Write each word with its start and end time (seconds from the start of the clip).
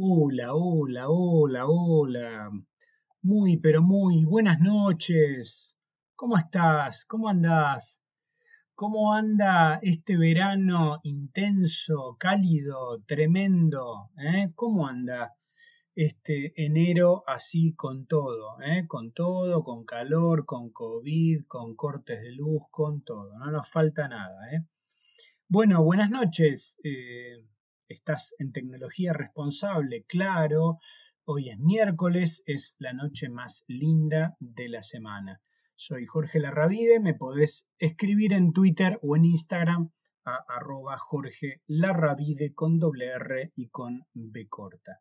Hola, 0.00 0.54
hola, 0.54 1.08
hola, 1.08 1.66
hola. 1.66 2.50
Muy, 3.22 3.56
pero 3.56 3.82
muy 3.82 4.24
buenas 4.24 4.60
noches. 4.60 5.76
¿Cómo 6.14 6.36
estás? 6.38 7.04
¿Cómo 7.04 7.28
andás? 7.28 8.00
¿Cómo 8.76 9.12
anda 9.12 9.80
este 9.82 10.16
verano 10.16 11.00
intenso, 11.02 12.16
cálido, 12.16 13.02
tremendo? 13.08 14.10
¿Eh? 14.16 14.52
¿Cómo 14.54 14.86
anda 14.86 15.34
este 15.96 16.52
enero 16.54 17.24
así 17.26 17.74
con 17.74 18.06
todo? 18.06 18.60
¿eh? 18.62 18.86
Con 18.86 19.10
todo, 19.10 19.64
con 19.64 19.84
calor, 19.84 20.46
con 20.46 20.70
COVID, 20.70 21.46
con 21.48 21.74
cortes 21.74 22.22
de 22.22 22.30
luz, 22.36 22.62
con 22.70 23.02
todo. 23.02 23.36
No 23.36 23.50
nos 23.50 23.68
falta 23.68 24.06
nada. 24.06 24.48
¿eh? 24.52 24.64
Bueno, 25.48 25.82
buenas 25.82 26.08
noches. 26.08 26.78
Eh, 26.84 27.44
estás 27.88 28.34
en 28.38 28.52
tecnología 28.52 29.12
responsable, 29.12 30.04
claro. 30.04 30.78
Hoy 31.24 31.50
es 31.50 31.58
miércoles, 31.58 32.42
es 32.46 32.74
la 32.78 32.92
noche 32.92 33.28
más 33.28 33.64
linda 33.66 34.36
de 34.40 34.68
la 34.68 34.82
semana. 34.82 35.40
Soy 35.74 36.06
Jorge 36.06 36.40
Larravide, 36.40 37.00
me 37.00 37.14
podés 37.14 37.70
escribir 37.78 38.32
en 38.32 38.52
Twitter 38.52 38.98
o 39.02 39.16
en 39.16 39.24
Instagram 39.24 39.90
a 40.24 40.44
arroba 40.48 40.98
Jorge 40.98 41.62
Larravide 41.66 42.52
con 42.52 42.78
doble 42.78 43.06
R 43.06 43.52
y 43.54 43.68
con 43.68 44.06
B 44.12 44.48
corta. 44.48 45.00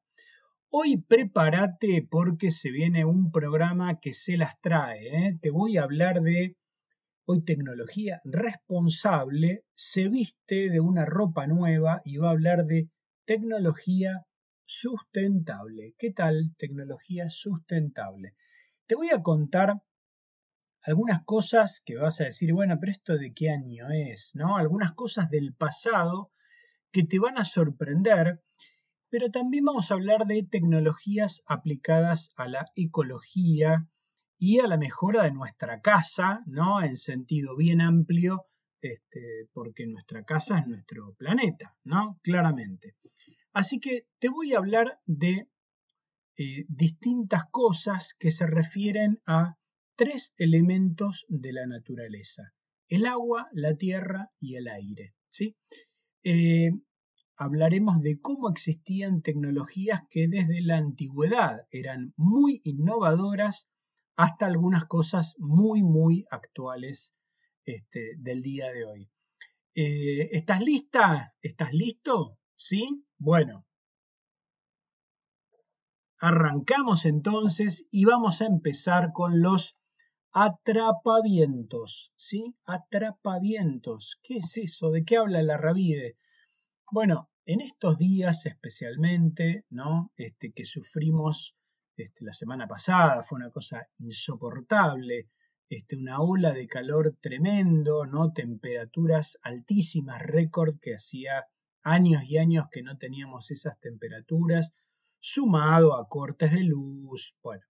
Hoy 0.70 0.98
prepárate 0.98 2.08
porque 2.09 2.52
se 2.52 2.72
viene 2.72 3.06
un 3.06 3.31
programa 3.31 4.00
que 4.00 4.14
se 4.14 4.38
las 4.38 4.59
trae. 4.62 5.08
¿eh? 5.08 5.40
Te 5.42 5.50
voy 5.50 5.78
a 5.78 5.84
hablar 5.84 6.22
de 6.22 6.58
hoy 7.30 7.44
tecnología 7.44 8.22
responsable 8.23 9.66
se 9.76 10.08
viste 10.08 10.70
de 10.70 10.80
una 10.80 11.05
ropa 11.05 11.45
nueva 11.45 12.02
y 12.05 12.16
va 12.17 12.30
a 12.30 12.31
hablar 12.31 12.66
de 12.66 12.90
tecnología 13.26 14.26
sustentable. 14.66 15.94
¿Qué 15.98 16.13
tal 16.13 16.55
tecnología 16.58 17.30
sustentable? 17.30 18.34
Te 18.86 18.95
voy 18.95 19.09
a 19.09 19.22
contar 19.22 19.81
algunas 20.83 21.25
cosas 21.25 21.83
que 21.86 21.98
vas 21.98 22.22
a 22.22 22.25
decir, 22.25 22.53
bueno, 22.53 22.78
pero 22.80 22.94
esto 22.94 23.17
de 23.17 23.33
qué 23.33 23.50
año 23.50 23.88
es, 23.89 24.31
¿no? 24.33 24.55
Algunas 24.55 24.94
cosas 24.94 25.30
del 25.30 25.53
pasado 25.53 26.31
que 26.92 27.03
te 27.03 27.20
van 27.20 27.38
a 27.38 27.44
sorprender, 27.44 28.42
pero 29.09 29.31
también 29.31 29.66
vamos 29.66 29.92
a 29.92 29.95
hablar 29.95 30.28
de 30.28 30.48
tecnologías 30.50 31.44
aplicadas 31.45 32.31
a 32.38 32.48
la 32.48 32.72
ecología, 32.75 33.89
y 34.38 34.59
a 34.59 34.67
la 34.67 34.77
mejora 34.77 35.23
de 35.23 35.31
nuestra 35.31 35.81
casa, 35.81 36.43
¿no? 36.45 36.81
En 36.81 36.97
sentido 36.97 37.55
bien 37.55 37.81
amplio, 37.81 38.45
este, 38.81 39.49
porque 39.53 39.88
nuestra 39.88 40.23
casa 40.23 40.59
es 40.59 40.67
nuestro 40.67 41.16
planeta, 41.16 41.75
¿no? 41.83 42.19
Claramente. 42.21 42.95
Así 43.53 43.80
que 43.80 44.05
te 44.19 44.30
voy 44.30 44.53
a 44.53 44.59
hablar 44.59 44.99
de 45.05 45.49
eh, 46.38 46.65
distintas 46.67 47.43
cosas 47.49 48.15
que 48.19 48.30
se 48.30 48.45
refieren 48.45 49.19
a 49.25 49.55
tres 49.95 50.35
elementos 50.38 51.25
de 51.30 51.53
la 51.53 51.65
naturaleza, 51.65 52.53
el 52.88 53.08
agua, 53.08 53.49
la 53.52 53.75
tierra 53.75 54.30
y 54.39 54.55
el 54.55 54.67
aire, 54.67 55.15
¿sí? 55.27 55.55
Eh, 56.23 56.69
hablaremos 57.35 58.02
de 58.02 58.19
cómo 58.19 58.49
existían 58.52 59.23
tecnologías 59.23 60.02
que 60.11 60.27
desde 60.27 60.61
la 60.61 60.77
antigüedad 60.77 61.61
eran 61.71 62.13
muy 62.15 62.61
innovadoras 62.63 63.71
hasta 64.18 64.48
algunas 64.48 64.86
cosas 64.86 65.36
muy, 65.38 65.84
muy 65.84 66.26
actuales 66.32 67.16
este, 67.66 68.16
del 68.18 68.42
día 68.42 68.72
de 68.72 68.86
hoy. 68.86 69.12
Eh, 69.76 70.30
¿Estás 70.32 70.62
lista? 70.62 71.36
¿Estás 71.40 71.72
listo? 71.72 72.40
¿Sí? 72.56 73.06
Bueno. 73.20 73.66
Arrancamos 76.20 77.06
entonces 77.06 77.88
y 77.92 78.06
vamos 78.06 78.42
a 78.42 78.48
empezar 78.48 79.12
con 79.14 79.40
los 79.42 79.80
atrapavientos. 80.32 82.12
¿Sí? 82.16 82.56
Atrapavientos. 82.66 84.20
¿Qué 84.23 84.38
es 84.38 84.58
eso? 84.58 84.89
¿De 84.89 85.06
qué 85.06 85.17
habla 85.17 85.44
la 85.44 85.58
Rabide? 85.58 86.17
Bueno, 86.92 87.30
en 87.45 87.61
estos 87.61 88.00
días 88.00 88.48
especialmente, 88.48 89.66
¿no? 89.70 90.11
Este, 90.17 90.52
que 90.54 90.66
sufrimos 90.66 91.57
este, 91.97 92.23
la 92.23 92.33
semana 92.33 92.67
pasada, 92.67 93.23
fue 93.23 93.37
una 93.37 93.52
cosa 93.52 93.87
insoportable, 93.99 95.30
este, 95.67 95.95
una 95.97 96.21
ola 96.21 96.53
de 96.53 96.67
calor 96.67 97.17
tremendo, 97.19 98.05
¿no? 98.05 98.31
temperaturas 98.31 99.39
altísimas, 99.41 100.21
récord 100.21 100.80
que 100.80 100.93
hacía 100.93 101.47
años 101.81 102.23
y 102.25 102.37
años 102.37 102.67
que 102.71 102.83
no 102.83 102.97
teníamos 102.97 103.49
esas 103.52 103.80
temperaturas, 103.80 104.73
sumado 105.19 105.95
a 105.95 106.08
cortes 106.08 106.52
de 106.52 106.63
luz. 106.63 107.37
Bueno, 107.41 107.63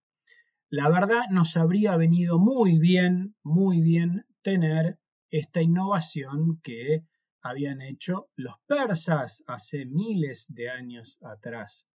la 0.70 0.90
verdad 0.90 1.22
nos 1.32 1.56
habría 1.56 1.96
venido 1.96 2.38
muy 2.38 2.78
bien, 2.80 3.36
muy 3.44 3.82
bien 3.82 4.26
tener 4.42 5.00
esta 5.30 5.62
innovación 5.62 6.60
que 6.62 7.06
habían 7.42 7.82
hecho 7.82 8.30
los 8.36 8.56
persas 8.66 9.44
hace 9.48 9.86
miles 9.86 10.48
de 10.50 10.70
años 10.70 11.18
atrás. 11.22 11.88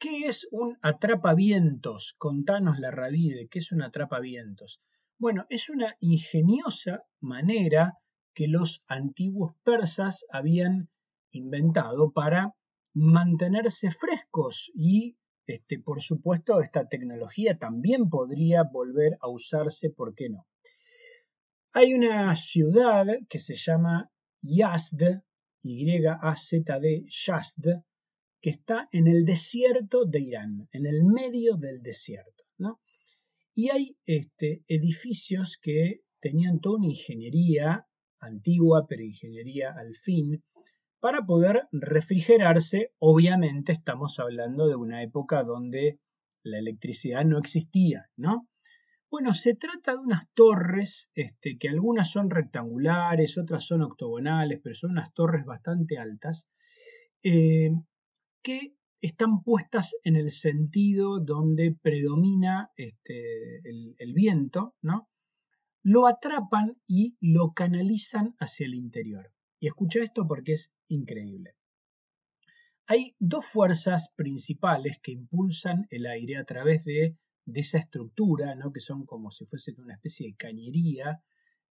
¿Qué 0.00 0.28
es 0.28 0.46
un 0.52 0.78
atrapavientos? 0.80 2.14
Contanos 2.18 2.78
la 2.78 2.92
Ravide, 2.92 3.48
¿qué 3.48 3.58
es 3.58 3.72
un 3.72 3.82
atrapavientos? 3.82 4.80
Bueno, 5.18 5.44
es 5.48 5.70
una 5.70 5.96
ingeniosa 5.98 7.02
manera 7.18 7.98
que 8.32 8.46
los 8.46 8.84
antiguos 8.86 9.56
persas 9.64 10.24
habían 10.30 10.88
inventado 11.32 12.12
para 12.12 12.54
mantenerse 12.94 13.90
frescos 13.90 14.70
y 14.72 15.16
este, 15.46 15.80
por 15.80 16.00
supuesto 16.00 16.60
esta 16.60 16.86
tecnología 16.86 17.58
también 17.58 18.08
podría 18.08 18.62
volver 18.62 19.18
a 19.20 19.28
usarse, 19.28 19.90
¿por 19.90 20.14
qué 20.14 20.28
no? 20.28 20.46
Hay 21.72 21.94
una 21.94 22.36
ciudad 22.36 23.04
que 23.28 23.40
se 23.40 23.56
llama 23.56 24.12
Yazd, 24.42 25.22
Y-A-Z-D, 25.60 27.04
Yazd, 27.08 27.82
que 28.40 28.50
está 28.50 28.88
en 28.92 29.08
el 29.08 29.24
desierto 29.24 30.04
de 30.04 30.20
Irán, 30.20 30.68
en 30.72 30.86
el 30.86 31.04
medio 31.04 31.56
del 31.56 31.82
desierto. 31.82 32.44
¿no? 32.58 32.80
Y 33.54 33.70
hay 33.70 33.96
este, 34.06 34.64
edificios 34.68 35.58
que 35.60 36.02
tenían 36.20 36.60
toda 36.60 36.78
una 36.78 36.86
ingeniería 36.86 37.86
antigua, 38.20 38.86
pero 38.88 39.02
ingeniería 39.02 39.72
al 39.72 39.94
fin, 39.94 40.44
para 41.00 41.24
poder 41.24 41.68
refrigerarse. 41.72 42.92
Obviamente 42.98 43.72
estamos 43.72 44.18
hablando 44.18 44.68
de 44.68 44.76
una 44.76 45.02
época 45.02 45.42
donde 45.42 46.00
la 46.42 46.58
electricidad 46.58 47.24
no 47.24 47.38
existía, 47.38 48.10
¿no? 48.16 48.48
Bueno, 49.10 49.32
se 49.32 49.54
trata 49.54 49.92
de 49.92 49.98
unas 49.98 50.28
torres 50.34 51.12
este, 51.14 51.56
que 51.56 51.68
algunas 51.68 52.10
son 52.10 52.28
rectangulares, 52.28 53.38
otras 53.38 53.66
son 53.66 53.82
octogonales, 53.82 54.60
pero 54.62 54.74
son 54.74 54.92
unas 54.92 55.14
torres 55.14 55.46
bastante 55.46 55.96
altas, 55.96 56.50
eh, 57.22 57.70
que 58.42 58.78
están 59.00 59.42
puestas 59.42 59.96
en 60.04 60.16
el 60.16 60.30
sentido 60.30 61.20
donde 61.20 61.76
predomina 61.80 62.72
este, 62.76 63.60
el, 63.64 64.12
viento, 64.12 64.74
¿no? 64.82 65.08
Lo 65.82 66.06
atrapan 66.06 66.76
y 66.86 67.16
lo 67.20 67.52
canalizan 67.52 68.34
hacia 68.40 68.66
el 68.66 68.74
interior. 68.74 69.32
Y 69.60 69.68
escucha 69.68 70.00
esto 70.02 70.26
porque 70.26 70.52
es 70.52 70.76
increíble. 70.88 71.54
Hay 72.86 73.14
dos 73.18 73.46
fuerzas 73.46 74.12
principales 74.16 74.98
que 75.02 75.12
impulsan 75.12 75.86
el 75.90 76.06
aire 76.06 76.38
a 76.38 76.44
través 76.44 76.84
de, 76.84 77.16
esa 77.54 77.78
estructura, 77.78 78.54
¿no? 78.54 78.72
que 78.72 78.80
son 78.80 79.06
como 79.06 79.30
si 79.30 79.46
fuese 79.46 79.74
una 79.78 79.94
especie 79.94 80.26
de 80.26 80.36
cañería, 80.36 81.22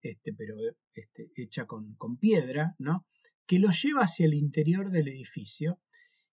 este, 0.01 0.33
pero 0.33 0.57
este, 0.95 1.31
hecha 1.37 1.67
con, 1.67 1.95
con, 1.97 2.17
piedra, 2.17 2.75
¿no? 2.79 3.07
que 3.47 3.59
lo 3.59 3.71
lleva 3.71 4.03
hacia 4.03 4.27
el 4.27 4.35
interior 4.35 4.91
del 4.91 5.09
edificio 5.09 5.81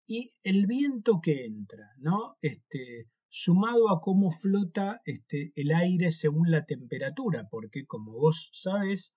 y 0.06 0.32
el 0.42 0.66
viento 0.66 1.20
que 1.22 1.44
entra, 1.44 1.90
¿no? 1.98 2.36
Este, 2.42 3.08
sumado 3.28 3.90
a 3.90 4.00
cómo 4.00 4.30
flota 4.30 5.00
este, 5.06 5.52
el 5.56 5.72
aire 5.72 6.10
según 6.10 6.50
la 6.50 6.66
temperatura, 6.66 7.48
porque 7.50 7.86
como 7.86 8.12
vos 8.12 8.50
sabes, 8.52 9.14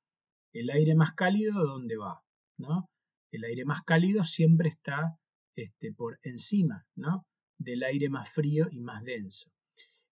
el 0.54 0.70
aire 0.70 0.96
más 0.96 1.14
cálido, 1.14 1.66
¿dónde 1.66 1.98
va? 1.98 2.22
¿no? 2.58 2.90
El 3.30 3.44
aire 3.44 3.66
más 3.66 3.82
cálido 3.84 4.24
siempre 4.24 4.70
está 4.70 5.20
este, 5.56 5.92
por 5.92 6.18
encima 6.24 6.86
¿no? 6.96 7.26
del 7.58 7.84
aire 7.84 8.10
más 8.10 8.30
frío 8.30 8.68
y 8.72 8.80
más 8.80 9.04
denso. 9.04 9.52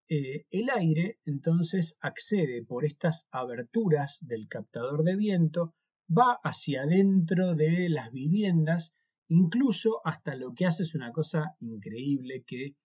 Eh, 0.08 0.46
el 0.50 0.68
aire 0.70 1.20
entonces 1.25 1.96
accede 2.00 2.64
por 2.64 2.84
estas 2.84 3.28
aberturas 3.30 4.18
del 4.26 4.48
captador 4.48 5.04
de 5.04 5.14
viento, 5.14 5.75
va 6.10 6.40
hacia 6.42 6.82
adentro 6.82 7.54
de 7.54 7.88
las 7.88 8.10
viviendas 8.10 8.96
Incluso 9.34 10.02
hasta 10.05 10.34
lo 10.34 10.52
que 10.52 10.67
hace 10.67 10.82
es 10.82 10.94
una 10.94 11.11
cosa 11.11 11.56
increíble 11.61 12.44
que 12.46 12.76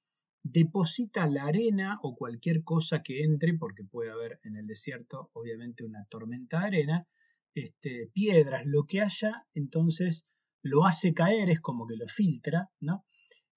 deposita 0.43 1.27
la 1.27 1.43
arena 1.43 1.99
o 2.01 2.15
cualquier 2.15 2.63
cosa 2.63 3.03
que 3.03 3.21
entre, 3.21 3.57
porque 3.57 3.83
puede 3.83 4.11
haber 4.11 4.39
en 4.45 4.55
el 4.55 4.65
desierto 4.65 5.29
obviamente 5.33 5.83
una 5.83 6.05
tormenta 6.05 6.61
de 6.61 6.67
arena, 6.67 7.07
este, 7.53 8.09
piedras, 8.13 8.65
lo 8.65 8.85
que 8.85 9.01
haya, 9.01 9.45
entonces 9.55 10.31
lo 10.61 10.85
hace 10.85 11.13
caer, 11.13 11.49
es 11.49 11.59
como 11.59 11.85
que 11.85 11.97
lo 11.97 12.07
filtra, 12.07 12.69
¿no? 12.79 13.03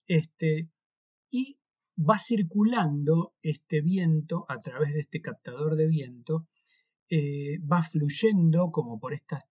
Este, 0.09 0.69
y 1.31 1.59
va 1.97 2.19
circulando 2.19 3.35
este 3.41 3.83
viento 3.83 4.47
a 4.49 4.63
través 4.63 4.95
de 4.95 5.01
este 5.01 5.21
captador 5.21 5.77
de 5.77 5.87
viento, 5.87 6.49
eh, 7.09 7.61
va 7.61 7.85
fluyendo 7.85 8.73
como 8.73 8.99
por 8.99 9.15
estas 9.15 9.45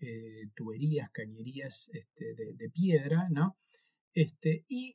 eh, 0.00 0.50
tuberías, 0.54 1.10
cañerías 1.10 1.90
este, 1.92 2.34
de, 2.34 2.70
piedra, 2.70 3.28
¿no? 3.30 3.56
Este, 4.14 4.64
y 4.68 4.94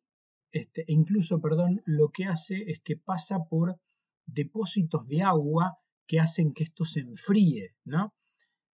este, 0.52 0.82
e 0.82 0.94
incluso, 0.94 1.42
perdón, 1.42 1.82
lo 1.86 2.10
que 2.10 2.26
hace 2.26 2.64
es 2.68 2.80
que 2.82 2.96
pasa 2.96 3.40
por 3.50 3.80
depósitos 4.26 5.08
de 5.08 5.22
agua 5.22 5.78
que 6.08 6.20
hacen 6.20 6.54
que 6.54 6.64
esto 6.64 6.86
se 6.86 7.02
enfríe, 7.02 7.76
¿no? 7.84 8.14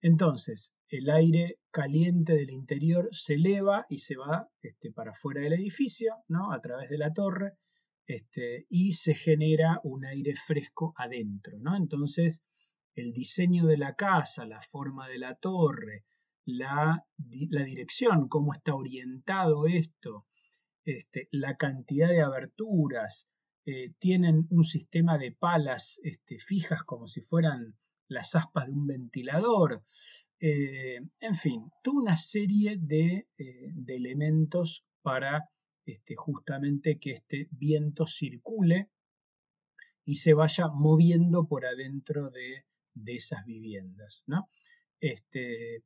Entonces, 0.02 0.76
el 0.90 1.10
aire 1.10 1.60
caliente 1.70 2.34
del 2.34 2.50
interior 2.50 3.10
se 3.12 3.36
eleva 3.36 3.86
y 3.90 4.00
se 4.00 4.18
va 4.18 4.50
este, 4.62 4.92
para 4.92 5.12
afuera 5.12 5.42
del 5.42 5.54
edificio, 5.54 6.16
¿no? 6.28 6.52
A 6.52 6.60
través 6.60 6.90
de 6.90 6.98
la 6.98 7.14
torre, 7.14 7.54
este, 8.08 8.66
y 8.70 8.94
se 8.94 9.14
genera 9.14 9.80
un 9.84 10.06
aire 10.06 10.34
fresco 10.36 10.94
adentro, 10.98 11.60
¿no? 11.60 11.78
Entonces, 11.78 12.46
el 12.96 13.14
diseño 13.14 13.66
de 13.66 13.78
la 13.78 13.96
casa, 13.96 14.46
la 14.46 14.62
forma 14.62 15.08
de 15.08 15.20
la 15.20 15.36
torre, 15.36 16.06
la, 16.46 17.06
la 17.50 17.64
dirección, 17.64 18.28
cómo 18.28 18.54
está 18.54 18.76
orientado 18.76 19.68
esto, 19.68 20.26
este, 20.86 21.28
la 21.32 21.56
cantidad 21.58 22.10
de 22.10 22.22
aberturas, 22.22 23.30
eh, 23.66 23.94
tienen 24.00 24.48
un 24.50 24.64
sistema 24.64 25.18
de 25.18 25.32
palas 25.32 26.00
este, 26.04 26.40
fijas 26.40 26.84
como 26.84 27.08
si 27.08 27.22
fueran 27.22 27.76
las 28.08 28.36
aspas 28.36 28.66
de 28.66 28.74
un 28.74 28.88
ventilador, 28.88 29.84
eh, 30.40 31.00
en 31.20 31.36
fin, 31.36 31.72
toda 31.84 32.02
una 32.02 32.18
serie 32.18 32.78
de, 32.80 33.28
eh, 33.38 33.74
elementos 33.88 34.88
para 35.04 35.48
este, 35.86 36.16
justamente 36.16 36.98
que 37.00 37.12
este 37.12 37.48
viento 37.52 38.08
circule 38.08 38.90
y 40.04 40.16
se 40.16 40.34
vaya 40.34 40.68
moviendo 40.68 41.48
por 41.48 41.66
adentro 41.66 42.32
de, 42.32 42.66
esas 43.06 43.46
viviendas. 43.46 44.24
¿no? 44.28 44.50
Este, 45.00 45.84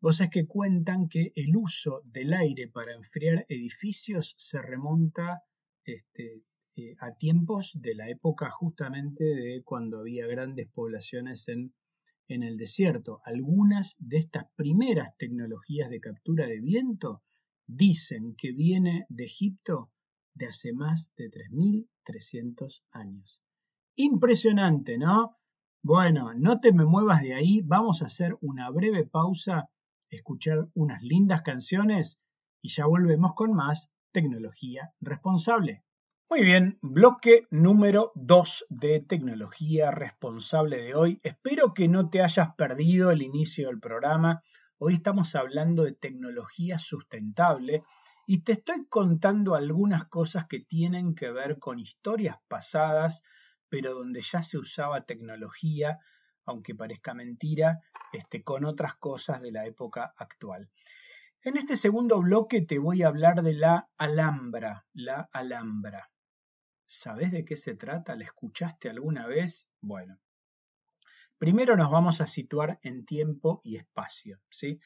vos 0.00 0.20
que 0.30 0.46
cuentan 0.46 1.08
que 1.08 1.32
el 1.34 1.56
uso 1.56 2.02
del 2.04 2.32
aire 2.32 2.68
para 2.68 2.94
enfriar 2.94 3.46
edificios 3.48 4.34
se 4.38 4.62
remonta 4.62 5.42
este, 5.84 6.42
eh, 6.76 6.96
a 7.00 7.14
tiempos 7.14 7.72
de 7.80 7.94
la 7.94 8.08
época 8.08 8.50
justamente 8.50 9.24
de 9.24 9.62
cuando 9.64 10.00
había 10.00 10.26
grandes 10.26 10.68
poblaciones 10.68 11.48
en, 11.48 11.74
en 12.28 12.42
el 12.42 12.56
desierto. 12.56 13.20
Algunas 13.24 13.96
de 13.98 14.18
estas 14.18 14.44
primeras 14.54 15.16
tecnologías 15.16 15.90
de 15.90 16.00
captura 16.00 16.46
de 16.46 16.60
viento 16.60 17.22
dicen 17.66 18.34
que 18.36 18.52
viene 18.52 19.06
de 19.08 19.24
Egipto 19.24 19.90
de 20.34 20.46
hace 20.46 20.72
más 20.72 21.14
de 21.16 21.28
3.300 21.28 22.82
años. 22.92 23.42
Impresionante, 23.96 24.96
¿no? 24.96 25.39
Bueno, 25.82 26.34
no 26.34 26.60
te 26.60 26.74
me 26.74 26.84
muevas 26.84 27.22
de 27.22 27.32
ahí, 27.32 27.62
vamos 27.62 28.02
a 28.02 28.06
hacer 28.06 28.36
una 28.42 28.68
breve 28.68 29.06
pausa, 29.06 29.70
escuchar 30.10 30.68
unas 30.74 31.02
lindas 31.02 31.40
canciones 31.40 32.20
y 32.60 32.68
ya 32.68 32.84
volvemos 32.84 33.32
con 33.32 33.54
más 33.54 33.94
tecnología 34.12 34.92
responsable. 35.00 35.82
Muy 36.28 36.42
bien, 36.42 36.78
bloque 36.82 37.46
número 37.50 38.12
2 38.14 38.66
de 38.68 39.00
tecnología 39.00 39.90
responsable 39.90 40.82
de 40.82 40.94
hoy. 40.94 41.18
Espero 41.22 41.72
que 41.72 41.88
no 41.88 42.10
te 42.10 42.20
hayas 42.20 42.54
perdido 42.56 43.10
el 43.10 43.22
inicio 43.22 43.68
del 43.68 43.80
programa. 43.80 44.42
Hoy 44.76 44.92
estamos 44.92 45.34
hablando 45.34 45.84
de 45.84 45.94
tecnología 45.94 46.78
sustentable 46.78 47.84
y 48.26 48.42
te 48.42 48.52
estoy 48.52 48.84
contando 48.86 49.54
algunas 49.54 50.04
cosas 50.08 50.46
que 50.46 50.60
tienen 50.60 51.14
que 51.14 51.30
ver 51.30 51.58
con 51.58 51.78
historias 51.78 52.36
pasadas, 52.48 53.24
pero 53.70 53.94
donde 53.94 54.20
ya 54.20 54.42
se 54.42 54.58
usaba 54.58 55.06
tecnología, 55.06 55.98
aunque 56.44 56.74
parezca 56.74 57.14
mentira, 57.14 57.80
este, 58.12 58.42
con 58.42 58.64
otras 58.64 58.96
cosas 58.96 59.40
de 59.40 59.52
la 59.52 59.66
época 59.66 60.12
actual. 60.16 60.68
En 61.42 61.56
este 61.56 61.76
segundo 61.76 62.20
bloque 62.20 62.60
te 62.60 62.78
voy 62.78 63.02
a 63.02 63.08
hablar 63.08 63.42
de 63.42 63.54
la 63.54 63.88
Alhambra, 63.96 64.84
la 64.92 65.30
Alhambra. 65.32 66.10
¿Sabes 66.86 67.32
de 67.32 67.44
qué 67.44 67.56
se 67.56 67.76
trata? 67.76 68.16
¿La 68.16 68.24
escuchaste 68.24 68.90
alguna 68.90 69.26
vez? 69.26 69.68
Bueno, 69.80 70.18
primero 71.38 71.76
nos 71.76 71.90
vamos 71.90 72.20
a 72.20 72.26
situar 72.26 72.78
en 72.82 73.06
tiempo 73.06 73.62
y 73.64 73.76
espacio. 73.76 74.40
¿sí? 74.50 74.80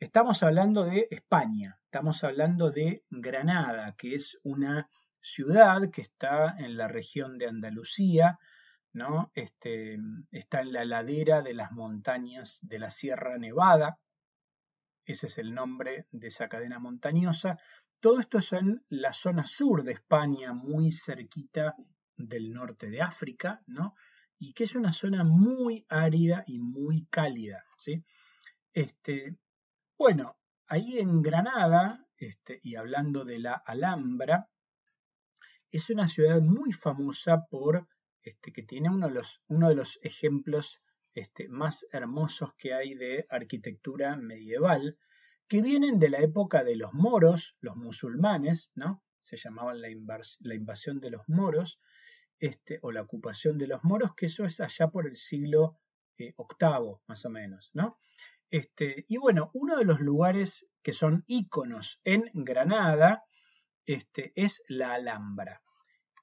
Estamos 0.00 0.42
hablando 0.42 0.84
de 0.84 1.06
España, 1.10 1.78
estamos 1.84 2.24
hablando 2.24 2.70
de 2.70 3.04
Granada, 3.10 3.94
que 3.96 4.14
es 4.14 4.40
una 4.42 4.88
ciudad 5.20 5.90
que 5.90 6.02
está 6.02 6.56
en 6.58 6.76
la 6.76 6.88
región 6.88 7.38
de 7.38 7.46
Andalucía, 7.46 8.38
¿no? 8.92 9.30
Este, 9.34 9.98
está 10.30 10.60
en 10.60 10.72
la 10.72 10.84
ladera 10.84 11.42
de 11.42 11.54
las 11.54 11.72
montañas 11.72 12.58
de 12.62 12.78
la 12.78 12.90
Sierra 12.90 13.38
Nevada, 13.38 13.98
ese 15.04 15.26
es 15.26 15.38
el 15.38 15.54
nombre 15.54 16.06
de 16.10 16.28
esa 16.28 16.48
cadena 16.48 16.78
montañosa, 16.78 17.58
todo 18.00 18.20
esto 18.20 18.38
es 18.38 18.52
en 18.52 18.82
la 18.88 19.12
zona 19.12 19.44
sur 19.44 19.82
de 19.82 19.92
España, 19.92 20.52
muy 20.52 20.90
cerquita 20.92 21.74
del 22.16 22.52
norte 22.52 22.88
de 22.90 23.02
África, 23.02 23.62
¿no? 23.66 23.94
Y 24.38 24.52
que 24.52 24.64
es 24.64 24.74
una 24.74 24.92
zona 24.92 25.24
muy 25.24 25.84
árida 25.88 26.44
y 26.46 26.58
muy 26.58 27.06
cálida, 27.06 27.64
¿sí? 27.76 28.04
Este, 28.72 29.36
bueno, 29.98 30.36
ahí 30.66 30.98
en 30.98 31.20
Granada, 31.20 32.06
este, 32.16 32.60
y 32.62 32.76
hablando 32.76 33.24
de 33.24 33.38
la 33.38 33.54
Alhambra, 33.54 34.48
es 35.70 35.90
una 35.90 36.08
ciudad 36.08 36.40
muy 36.40 36.72
famosa 36.72 37.46
por 37.48 37.86
este, 38.22 38.52
que 38.52 38.62
tiene 38.62 38.90
uno 38.90 39.08
de 39.68 39.74
los, 39.74 39.98
ejemplos 40.02 40.82
este, 41.14 41.48
más 41.48 41.86
hermosos 41.92 42.54
que 42.58 42.74
hay 42.74 42.94
de 42.94 43.26
arquitectura 43.30 44.16
medieval, 44.16 44.98
que 45.48 45.62
vienen 45.62 45.98
de 45.98 46.10
la 46.10 46.18
época 46.18 46.62
de 46.62 46.76
los 46.76 46.92
moros, 46.92 47.56
los 47.60 47.76
musulmanes, 47.76 48.72
¿no? 48.74 49.02
Se 49.18 49.36
llamaban 49.36 49.80
la, 49.80 49.88
invasión 50.54 51.00
de 51.00 51.10
los 51.10 51.28
moros, 51.28 51.80
este, 52.38 52.78
o 52.82 52.92
la 52.92 53.02
ocupación 53.02 53.58
de 53.58 53.66
los 53.66 53.82
moros, 53.84 54.14
que 54.14 54.26
eso 54.26 54.44
es 54.44 54.60
allá 54.60 54.88
por 54.88 55.06
el 55.06 55.14
siglo 55.14 55.78
VIII, 56.18 56.28
eh, 56.28 56.96
más 57.06 57.24
o 57.24 57.30
menos, 57.30 57.70
¿no? 57.74 57.98
Y 58.50 59.16
bueno, 59.16 59.50
uno 59.54 59.76
de 59.76 59.84
los 59.84 60.00
lugares 60.00 60.68
que 60.82 60.92
son 60.92 61.22
íconos 61.28 62.00
en 62.04 62.28
Granada 62.34 63.24
este, 63.86 64.32
es 64.34 64.64
la 64.68 64.94
Alhambra. 64.94 65.62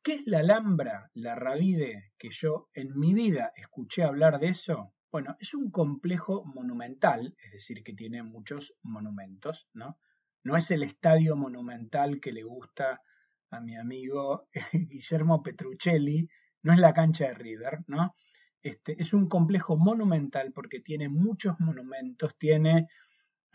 ¿Qué 0.03 0.15
es 0.15 0.27
la 0.27 0.39
Alhambra, 0.39 1.11
la 1.13 1.35
Rabide, 1.35 2.13
que 2.17 2.29
yo 2.31 2.69
en 2.73 2.97
mi 2.97 3.13
vida 3.13 3.51
escuché 3.55 4.03
hablar 4.03 4.39
de 4.39 4.49
eso? 4.49 4.93
Bueno, 5.11 5.35
es 5.39 5.53
un 5.53 5.71
complejo 5.71 6.45
monumental, 6.45 7.35
es 7.43 7.51
decir, 7.51 7.83
que 7.83 7.93
tiene 7.93 8.23
muchos 8.23 8.77
monumentos, 8.83 9.67
¿no? 9.73 9.97
No 10.43 10.55
es 10.55 10.71
el 10.71 10.83
estadio 10.83 11.35
monumental 11.35 12.21
que 12.21 12.31
le 12.31 12.43
gusta 12.43 13.01
a 13.49 13.59
mi 13.59 13.75
amigo 13.75 14.47
Guillermo 14.71 15.43
Petruccelli, 15.43 16.29
no 16.63 16.73
es 16.73 16.79
la 16.79 16.93
cancha 16.93 17.27
de 17.27 17.33
River, 17.33 17.79
¿no? 17.87 18.15
Este, 18.61 19.01
es 19.01 19.13
un 19.13 19.27
complejo 19.29 19.77
monumental 19.77 20.51
porque 20.53 20.79
tiene 20.79 21.09
muchos 21.09 21.59
monumentos, 21.59 22.37
tiene 22.37 22.87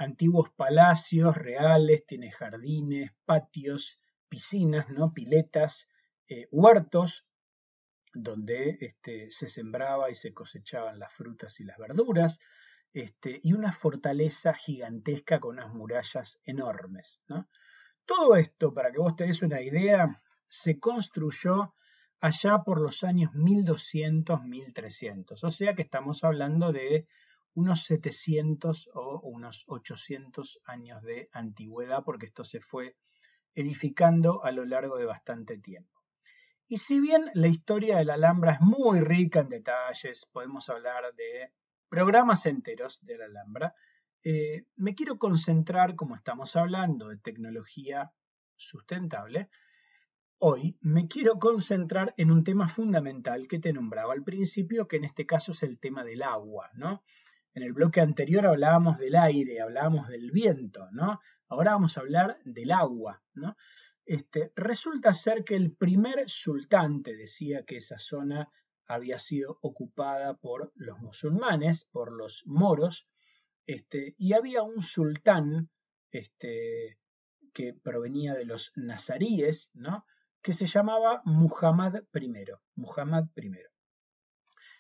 antiguos 0.03 0.51
palacios 0.51 1.37
reales, 1.37 2.07
tiene 2.07 2.31
jardines, 2.31 3.11
patios, 3.25 4.01
piscinas, 4.29 4.89
¿no? 4.91 5.13
piletas, 5.13 5.89
eh, 6.29 6.47
huertos, 6.51 7.29
donde 8.15 8.79
este, 8.81 9.31
se 9.31 9.49
sembraba 9.49 10.11
y 10.11 10.15
se 10.15 10.35
cosechaban 10.35 10.99
las 10.99 11.11
frutas 11.13 11.61
y 11.61 11.65
las 11.65 11.79
verduras, 11.79 12.41
este, 12.93 13.41
y 13.43 13.55
una 13.55 13.73
fortaleza 13.73 14.53
gigantesca 14.53 15.41
con 15.41 15.59
unas 15.59 15.73
murallas 15.73 16.39
enormes. 16.45 17.25
Todo 18.05 18.37
esto, 18.37 18.75
para 18.75 18.93
que 18.93 18.99
vos 18.99 19.17
te 19.17 19.25
des 19.25 19.41
una 19.43 19.63
idea, 19.63 20.21
se 20.49 20.79
construyó 20.79 21.75
allá 22.21 22.59
por 22.65 22.79
los 22.81 23.03
años 23.05 23.33
1200-1300, 23.33 25.43
o 25.43 25.51
sea 25.51 25.75
que 25.75 25.83
estamos 25.83 26.23
hablando 26.23 26.71
de 26.73 27.09
unos 27.55 27.85
700 27.85 28.91
o 28.95 29.21
unos 29.21 29.65
800 29.69 30.61
años 30.65 31.03
de 31.03 31.29
antigüedad, 31.33 32.03
porque 32.05 32.27
esto 32.27 32.45
se 32.45 32.61
fue 32.61 32.97
edificando 33.55 34.45
a 34.45 34.53
lo 34.53 34.65
largo 34.65 34.97
de 34.97 35.05
bastante 35.05 35.59
tiempo. 35.59 36.01
Y 36.69 36.79
si 36.79 37.01
bien 37.01 37.31
la 37.35 37.49
historia 37.49 37.99
de 37.99 38.05
la 38.05 38.15
Alhambra 38.15 38.53
es 38.53 38.61
muy 38.61 39.01
rica 39.01 39.41
en 39.41 39.51
detalles, 39.51 40.29
podemos 40.33 40.71
hablar 40.71 41.15
de 41.15 41.53
programas 41.89 42.47
enteros 42.47 43.05
de 43.05 43.19
la 43.19 43.27
Alhambra, 43.27 43.75
eh, 44.25 44.65
me 44.77 44.95
quiero 44.95 45.19
concentrar, 45.19 45.97
como 45.97 46.17
estamos 46.17 46.57
hablando 46.57 47.09
de 47.09 47.19
tecnología 47.19 48.13
sustentable, 48.57 49.51
hoy 50.39 50.79
me 50.81 51.09
quiero 51.09 51.39
concentrar 51.39 52.15
en 52.17 52.31
un 52.31 52.45
tema 52.45 52.69
fundamental 52.69 53.47
que 53.49 53.59
te 53.59 53.73
nombraba 53.73 54.13
al 54.13 54.23
principio, 54.23 54.89
que 54.89 54.97
en 54.97 55.05
este 55.05 55.27
caso 55.27 55.53
es 55.53 55.63
el 55.65 55.79
tema 55.79 56.05
del 56.05 56.23
agua, 56.23 56.71
¿no? 56.75 57.03
En 57.55 57.63
el 57.63 57.73
bloque 57.73 58.01
anterior 58.01 58.47
hablábamos 58.47 58.99
del 58.99 59.17
aire, 59.17 59.61
hablábamos 59.61 60.09
del 60.09 60.31
viento, 60.31 60.89
¿no? 60.93 61.21
Ahora 61.49 61.73
vamos 61.73 61.97
a 61.97 62.01
hablar 62.01 62.39
del 62.45 62.71
agua, 62.71 63.23
¿no? 63.35 63.57
este, 64.05 64.53
resulta 64.57 65.15
ser 65.15 65.45
que 65.45 65.55
el 65.55 65.75
primer 65.75 66.29
sultán 66.29 67.03
decía 67.03 67.65
que 67.65 67.77
esa 67.77 67.99
zona 67.99 68.51
había 68.87 69.19
sido 69.19 69.59
ocupada 69.63 70.35
por 70.35 70.73
los 70.75 70.99
musulmanes, 70.99 71.89
por 71.93 72.13
los 72.13 72.43
moros, 72.47 73.11
este, 73.67 74.15
y 74.19 74.33
había 74.33 74.63
un 74.63 74.83
sultán 74.83 75.71
este, 76.11 76.99
que 77.53 77.75
provenía 77.75 78.35
de 78.35 78.45
los 78.45 78.73
nazaríes, 78.77 79.71
¿no? 79.75 80.05
que 80.43 80.53
se 80.53 80.67
llamaba 80.67 81.23
Muhammad 81.25 82.03
I. 82.13 82.45
Muhammad 82.75 83.25
I. 83.37 83.53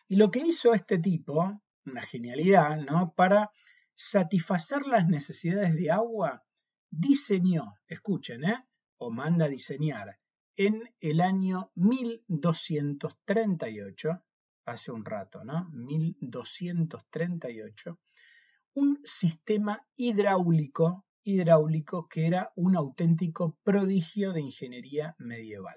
Y 0.09 0.17
lo 0.17 0.31
que 0.31 0.41
hizo 0.41 0.75
este 0.75 0.99
tipo, 0.99 1.62
una 1.87 2.03
genialidad, 2.03 2.77
¿no? 2.79 3.15
para 3.15 3.51
satisfacer 3.95 4.87
las 4.87 5.09
necesidades 5.09 5.75
de 5.75 5.91
agua, 5.91 6.45
diseñó, 6.91 7.75
escuchen, 7.89 8.45
¿eh? 8.45 8.65
o 8.99 9.11
manda 9.11 9.47
a 9.47 9.49
diseñar 9.49 10.19
en 10.57 10.83
el 11.01 11.21
año 11.21 11.71
1238, 11.75 14.23
hace 14.65 14.93
un 14.93 15.05
rato, 15.05 15.45
¿no? 15.45 15.69
1238, 15.71 17.99
un 18.75 19.01
sistema 19.05 19.87
hidráulico, 19.97 21.05
hidráulico 21.25 22.09
que 22.09 22.27
era 22.27 22.53
un 22.57 22.75
auténtico 22.77 23.59
prodigio 23.62 24.33
de 24.33 24.41
ingeniería 24.43 25.15
medieval. 25.19 25.77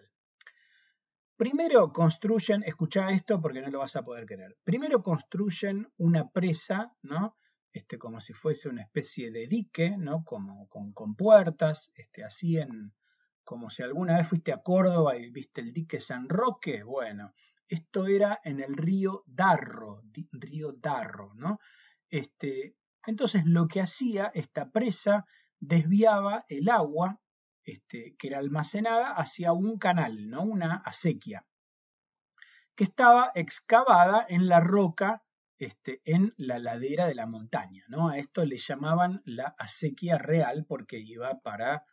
Primero 1.38 1.92
construyen, 1.92 2.64
escucha 2.64 3.10
esto 3.10 3.42
porque 3.42 3.62
no 3.62 3.70
lo 3.70 3.80
vas 3.80 3.98
a 3.98 4.04
poder 4.04 4.26
creer. 4.26 4.56
Primero 4.64 5.04
construyen 5.04 5.92
una 5.98 6.30
presa, 6.30 6.96
¿no? 7.02 7.36
Este, 7.74 7.98
como 7.98 8.22
si 8.22 8.32
fuese 8.32 8.70
una 8.70 8.84
especie 8.84 9.32
de 9.32 9.46
dique, 9.46 9.98
¿no? 9.98 10.24
Como 10.24 10.70
con, 10.70 11.16
puertas, 11.16 11.92
este, 11.96 12.24
así 12.24 12.58
en, 12.58 12.94
como 13.44 13.70
si 13.70 13.84
alguna 13.84 14.18
vez 14.18 14.30
fuiste 14.30 14.54
a 14.54 14.62
Córdoba 14.62 15.18
y 15.18 15.30
viste 15.30 15.60
el 15.60 15.74
dique 15.74 16.00
San 16.00 16.30
Roque, 16.30 16.84
bueno, 16.84 17.34
esto 17.68 18.08
era 18.08 18.40
en 18.46 18.62
el 18.62 18.78
río 18.78 19.24
Darro, 19.26 20.04
río 20.32 20.72
Darro, 20.72 21.34
¿no? 21.36 21.60
Este, 22.10 22.78
entonces 23.06 23.44
lo 23.46 23.68
que 23.68 23.82
hacía 23.82 24.32
esta 24.34 24.72
presa 24.72 25.26
desviaba 25.60 26.46
el 26.48 26.70
agua 26.70 27.20
este, 27.66 28.16
que 28.18 28.28
era 28.28 28.40
almacenada 28.40 29.14
hacia 29.14 29.54
un 29.54 29.78
canal, 29.78 30.30
¿no? 30.30 30.44
Una 30.44 30.76
acequia, 30.86 31.46
que 32.76 32.84
estaba 32.84 33.32
excavada 33.36 34.26
en 34.28 34.48
la 34.48 34.60
roca 34.60 35.24
este, 35.58 36.02
en 36.06 36.34
la 36.38 36.60
ladera 36.60 37.08
de 37.08 37.16
la 37.16 37.26
montaña, 37.26 37.86
¿no? 37.88 38.10
A 38.10 38.18
esto 38.18 38.46
le 38.46 38.58
llamaban 38.58 39.22
la 39.26 39.56
acequia 39.58 40.18
real 40.18 40.66
porque 40.68 41.00
iba 41.00 41.40
para 41.42 41.86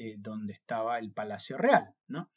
eh, 0.00 0.14
donde 0.16 0.52
estaba 0.52 1.00
el 1.00 1.10
Palacio 1.10 1.58
Real. 1.58 1.92
¿no? 2.06 2.30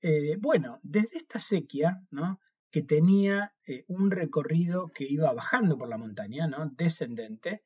Eh, 0.00 0.36
bueno, 0.40 0.80
desde 0.82 1.18
esta 1.18 1.38
sequía, 1.38 2.02
¿no? 2.10 2.40
que 2.72 2.82
tenía 2.82 3.54
eh, 3.64 3.84
un 3.86 4.10
recorrido 4.10 4.88
que 4.88 5.04
iba 5.04 5.32
bajando 5.32 5.78
por 5.78 5.88
la 5.88 5.96
montaña, 5.96 6.48
¿no? 6.48 6.68
descendente, 6.70 7.62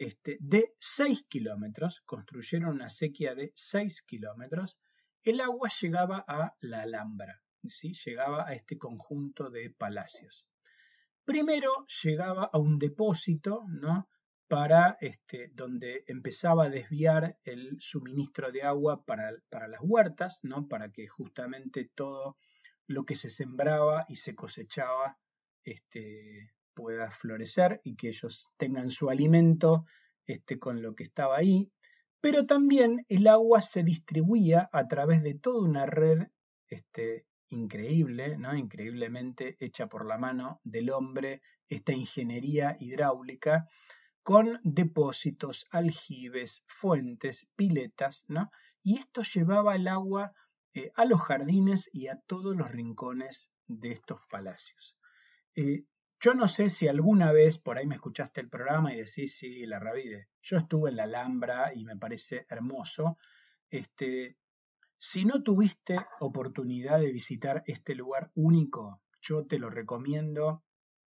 este, 0.00 0.38
de 0.40 0.74
6 0.78 1.26
kilómetros, 1.28 2.00
construyeron 2.06 2.70
una 2.70 2.88
sequía 2.88 3.34
de 3.34 3.52
6 3.54 4.02
kilómetros, 4.04 4.78
el 5.22 5.42
agua 5.42 5.70
llegaba 5.78 6.24
a 6.26 6.56
la 6.60 6.80
Alhambra, 6.80 7.42
¿sí? 7.68 7.92
llegaba 8.06 8.48
a 8.48 8.54
este 8.54 8.78
conjunto 8.78 9.50
de 9.50 9.68
palacios. 9.68 10.48
Primero 11.26 11.84
llegaba 12.02 12.48
a 12.50 12.58
un 12.58 12.78
depósito, 12.78 13.66
¿no? 13.68 14.08
para 14.48 14.96
este, 15.02 15.50
donde 15.52 16.02
empezaba 16.06 16.64
a 16.64 16.70
desviar 16.70 17.38
el 17.44 17.76
suministro 17.78 18.50
de 18.50 18.62
agua 18.62 19.04
para, 19.04 19.34
para, 19.50 19.68
las 19.68 19.80
huertas, 19.82 20.40
¿no? 20.42 20.66
para 20.66 20.90
que 20.90 21.08
justamente 21.08 21.90
todo 21.94 22.38
lo 22.86 23.04
que 23.04 23.16
se 23.16 23.28
sembraba 23.28 24.06
y 24.08 24.16
se 24.16 24.34
cosechaba 24.34 25.18
este, 25.62 26.54
pueda 26.74 27.10
florecer 27.10 27.80
y 27.84 27.96
que 27.96 28.08
ellos 28.08 28.48
tengan 28.56 28.90
su 28.90 29.10
alimento 29.10 29.84
este, 30.26 30.58
con 30.58 30.82
lo 30.82 30.94
que 30.94 31.04
estaba 31.04 31.36
ahí. 31.36 31.70
Pero 32.20 32.46
también 32.46 33.04
el 33.08 33.26
agua 33.26 33.62
se 33.62 33.82
distribuía 33.82 34.68
a 34.72 34.88
través 34.88 35.22
de 35.22 35.34
toda 35.34 35.62
una 35.62 35.86
red 35.86 36.28
este, 36.68 37.26
increíble, 37.48 38.36
¿no? 38.36 38.54
increíblemente 38.56 39.56
hecha 39.60 39.88
por 39.88 40.06
la 40.06 40.18
mano 40.18 40.60
del 40.64 40.90
hombre, 40.90 41.42
esta 41.68 41.92
ingeniería 41.92 42.76
hidráulica, 42.78 43.68
con 44.22 44.60
depósitos, 44.62 45.66
aljibes, 45.70 46.64
fuentes, 46.68 47.50
piletas, 47.56 48.24
¿no? 48.28 48.50
Y 48.82 48.98
esto 48.98 49.22
llevaba 49.22 49.76
el 49.76 49.88
agua 49.88 50.32
eh, 50.74 50.92
a 50.94 51.04
los 51.04 51.20
jardines 51.20 51.90
y 51.92 52.08
a 52.08 52.20
todos 52.26 52.56
los 52.56 52.70
rincones 52.70 53.50
de 53.66 53.92
estos 53.92 54.20
palacios. 54.28 54.96
Eh, 55.56 55.84
yo 56.20 56.34
no 56.34 56.46
sé 56.46 56.70
si 56.70 56.86
alguna 56.86 57.32
vez 57.32 57.58
por 57.58 57.78
ahí 57.78 57.86
me 57.86 57.96
escuchaste 57.96 58.40
el 58.40 58.48
programa 58.48 58.92
y 58.92 58.98
decís, 58.98 59.36
sí, 59.36 59.66
la 59.66 59.78
Ravide. 59.78 60.28
Yo 60.42 60.58
estuve 60.58 60.90
en 60.90 60.96
la 60.96 61.04
Alhambra 61.04 61.72
y 61.74 61.84
me 61.84 61.96
parece 61.96 62.46
hermoso. 62.48 63.16
Este, 63.70 64.36
si 64.98 65.24
no 65.24 65.42
tuviste 65.42 65.98
oportunidad 66.20 67.00
de 67.00 67.12
visitar 67.12 67.62
este 67.66 67.94
lugar 67.94 68.30
único, 68.34 69.02
yo 69.20 69.46
te 69.46 69.58
lo 69.58 69.70
recomiendo. 69.70 70.62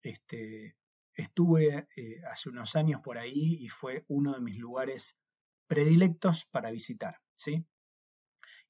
Este, 0.02 0.76
Estuve 1.16 1.88
eh, 1.96 2.20
hace 2.30 2.50
unos 2.50 2.76
años 2.76 3.00
por 3.02 3.16
ahí 3.16 3.56
y 3.58 3.68
fue 3.68 4.04
uno 4.06 4.34
de 4.34 4.40
mis 4.40 4.58
lugares 4.58 5.18
predilectos 5.66 6.44
para 6.44 6.70
visitar. 6.70 7.20
¿sí? 7.34 7.64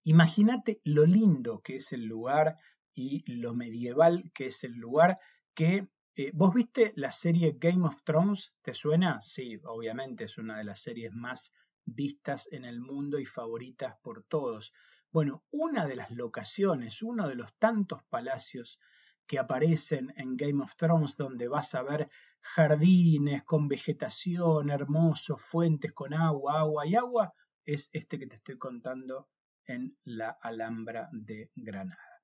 Imagínate 0.05 0.81
lo 0.85 1.07
lindo 1.07 1.61
que 1.61 1.76
es 1.76 1.93
el 1.93 2.05
lugar 2.05 2.57
y 2.95 3.25
lo 3.31 3.52
medieval 3.52 4.31
que 4.33 4.47
es 4.47 4.62
el 4.62 4.75
lugar 4.75 5.19
que 5.55 5.88
eh, 6.18 6.30
¿Vos 6.32 6.54
viste 6.54 6.94
la 6.96 7.11
serie 7.11 7.56
Game 7.61 7.87
of 7.87 8.02
Thrones? 8.02 8.54
¿Te 8.62 8.73
suena? 8.73 9.20
Sí, 9.23 9.61
obviamente 9.64 10.25
es 10.25 10.38
una 10.38 10.56
de 10.56 10.64
las 10.64 10.80
series 10.80 11.12
más 11.12 11.54
vistas 11.85 12.49
en 12.52 12.64
el 12.64 12.80
mundo 12.80 13.18
y 13.18 13.26
favoritas 13.26 13.96
por 14.02 14.25
todos. 14.25 14.73
Bueno, 15.11 15.44
una 15.50 15.87
de 15.87 15.94
las 15.96 16.11
locaciones, 16.11 17.02
uno 17.02 17.28
de 17.28 17.35
los 17.35 17.54
tantos 17.58 18.02
palacios 18.04 18.80
que 19.26 19.38
aparecen 19.38 20.14
en 20.16 20.38
Game 20.38 20.62
of 20.62 20.75
Thrones, 20.76 21.18
donde 21.18 21.49
vas 21.49 21.75
a 21.75 21.82
ver 21.82 22.08
jardines 22.40 23.44
con 23.44 23.68
vegetación 23.68 24.70
hermosos, 24.70 25.42
fuentes 25.42 25.92
con 25.92 26.14
agua, 26.14 26.61
agua 26.61 26.87
y 26.87 26.94
agua, 26.94 27.35
es 27.66 27.90
este 27.92 28.18
que 28.18 28.26
te 28.26 28.37
estoy 28.37 28.56
contando 28.56 29.28
en 29.66 29.99
la 30.04 30.30
Alhambra 30.40 31.11
de 31.12 31.50
Granada. 31.56 32.23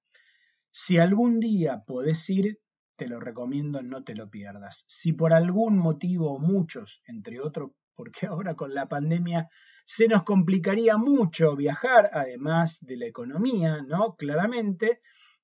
Si 0.71 0.97
algún 0.97 1.41
día 1.41 1.85
podés 1.85 2.31
ir, 2.31 2.59
te 3.03 3.09
lo 3.09 3.19
recomiendo, 3.19 3.83
no 3.83 4.05
te 4.05 4.15
lo 4.15 4.31
pierdas. 4.31 4.85
Si 4.87 5.13
por 5.13 5.33
algún 5.33 5.77
motivo 5.77 6.39
muchos, 6.39 7.03
entre 7.09 7.41
otros, 7.41 7.73
porque 7.97 8.27
ahora 8.27 8.55
con 8.55 8.75
la 8.75 8.89
pandemia 8.89 9.49
se 9.85 10.07
nos 10.07 10.23
complicaría 10.23 10.97
mucho 10.97 11.57
viajar, 11.57 12.11
además 12.13 12.79
de 12.87 12.97
la 12.97 13.07
economía, 13.07 13.83
¿no? 13.83 14.15
Claramente, 14.15 15.01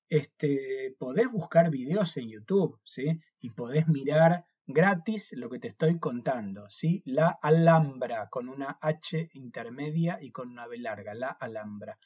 este, 0.09 0.95
podés 1.01 1.29
buscar 1.33 1.69
videos 1.69 2.17
en 2.17 2.31
YouTube, 2.31 2.79
¿sí? 2.85 3.19
Y 3.41 3.51
podés 3.51 3.89
mirar 3.89 4.45
gratis 4.65 5.33
lo 5.37 5.51
que 5.51 5.59
te 5.59 5.69
estoy 5.69 5.99
contando, 5.99 6.71
¿sí? 6.71 7.03
La 7.07 7.41
Alhambra, 7.43 8.29
con 8.31 8.49
una 8.49 8.79
H 8.81 9.31
intermedia 9.33 10.19
y 10.21 10.31
con 10.31 10.51
una 10.51 10.69
B 10.69 10.79
larga, 10.79 11.13
la 11.13 11.31
Alhambra. 11.31 11.99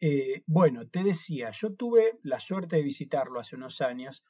Eh, 0.00 0.44
bueno, 0.46 0.86
te 0.88 1.02
decía, 1.02 1.50
yo 1.50 1.74
tuve 1.74 2.20
la 2.22 2.38
suerte 2.38 2.76
de 2.76 2.82
visitarlo 2.82 3.40
hace 3.40 3.56
unos 3.56 3.80
años 3.80 4.24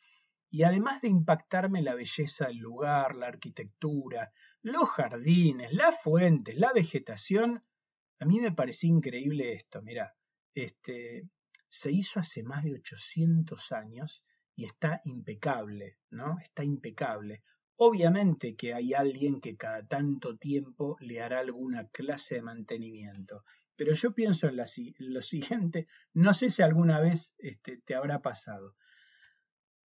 y 0.52 0.64
además 0.64 1.00
de 1.00 1.09
impactarme 1.09 1.80
la 1.80 1.94
belleza 1.94 2.49
del 2.49 2.59
lugar, 2.59 3.16
la 3.16 3.28
arquitectura, 3.28 4.30
los 4.61 4.87
jardines, 4.90 5.73
las 5.73 5.99
fuentes, 6.02 6.54
la 6.59 6.75
vegetación, 6.75 7.64
a 8.21 8.26
mí 8.26 8.38
me 8.38 8.52
parecía 8.52 8.90
increíble 8.90 9.54
esto, 9.54 9.80
mira, 9.80 10.14
este, 10.54 11.26
se 11.71 11.90
hizo 11.90 12.21
hace 12.21 12.42
más 12.42 12.64
de 12.64 12.75
800 12.75 13.73
años 13.73 14.26
y 14.54 14.66
está 14.66 15.00
impecable, 15.06 15.97
¿no? 16.11 16.38
Está 16.38 16.62
impecable. 16.62 17.42
Obviamente 17.76 18.54
que 18.54 18.75
hay 18.75 18.92
alguien 18.92 19.40
que 19.40 19.56
cada 19.56 19.87
tanto 19.87 20.37
tiempo 20.37 20.99
le 21.00 21.23
hará 21.23 21.40
alguna 21.40 21.88
clase 21.88 22.35
de 22.35 22.42
mantenimiento, 22.42 23.42
pero 23.75 23.94
yo 23.94 24.12
pienso 24.12 24.49
en, 24.49 24.56
lo 24.99 25.23
siguiente, 25.23 25.88
no 26.12 26.35
sé 26.35 26.50
si 26.50 26.61
alguna 26.61 27.00
vez 27.00 27.37
este, 27.38 27.78
te 27.78 27.94
habrá 27.94 28.21
pasado. 28.21 28.75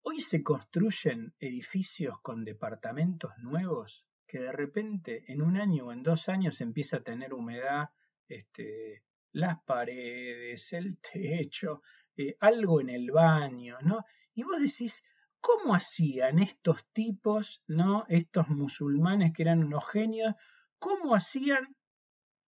Hoy 0.03 0.19
se 0.19 0.41
construyen 0.41 1.35
edificios 1.39 2.19
con 2.21 2.43
departamentos 2.43 3.37
nuevos 3.37 4.07
que 4.25 4.39
de 4.39 4.51
repente 4.51 5.31
en 5.31 5.43
un 5.43 5.57
año 5.57 5.85
o 5.85 5.91
en 5.91 6.01
dos 6.01 6.27
años 6.27 6.59
empieza 6.59 6.97
a 6.97 7.03
tener 7.03 7.35
humedad, 7.35 7.89
este, 8.27 9.03
las 9.31 9.61
paredes, 9.63 10.73
el 10.73 10.97
techo, 11.13 11.83
eh, 12.17 12.35
algo 12.39 12.81
en 12.81 12.89
el 12.89 13.11
baño, 13.11 13.77
¿no? 13.81 14.03
Y 14.33 14.41
vos 14.41 14.59
decís, 14.59 15.03
¿cómo 15.39 15.75
hacían 15.75 16.39
estos 16.39 16.83
tipos, 16.93 17.63
¿no? 17.67 18.05
Estos 18.09 18.47
musulmanes 18.47 19.33
que 19.33 19.43
eran 19.43 19.63
unos 19.63 19.87
genios, 19.87 20.33
¿cómo 20.79 21.13
hacían 21.13 21.75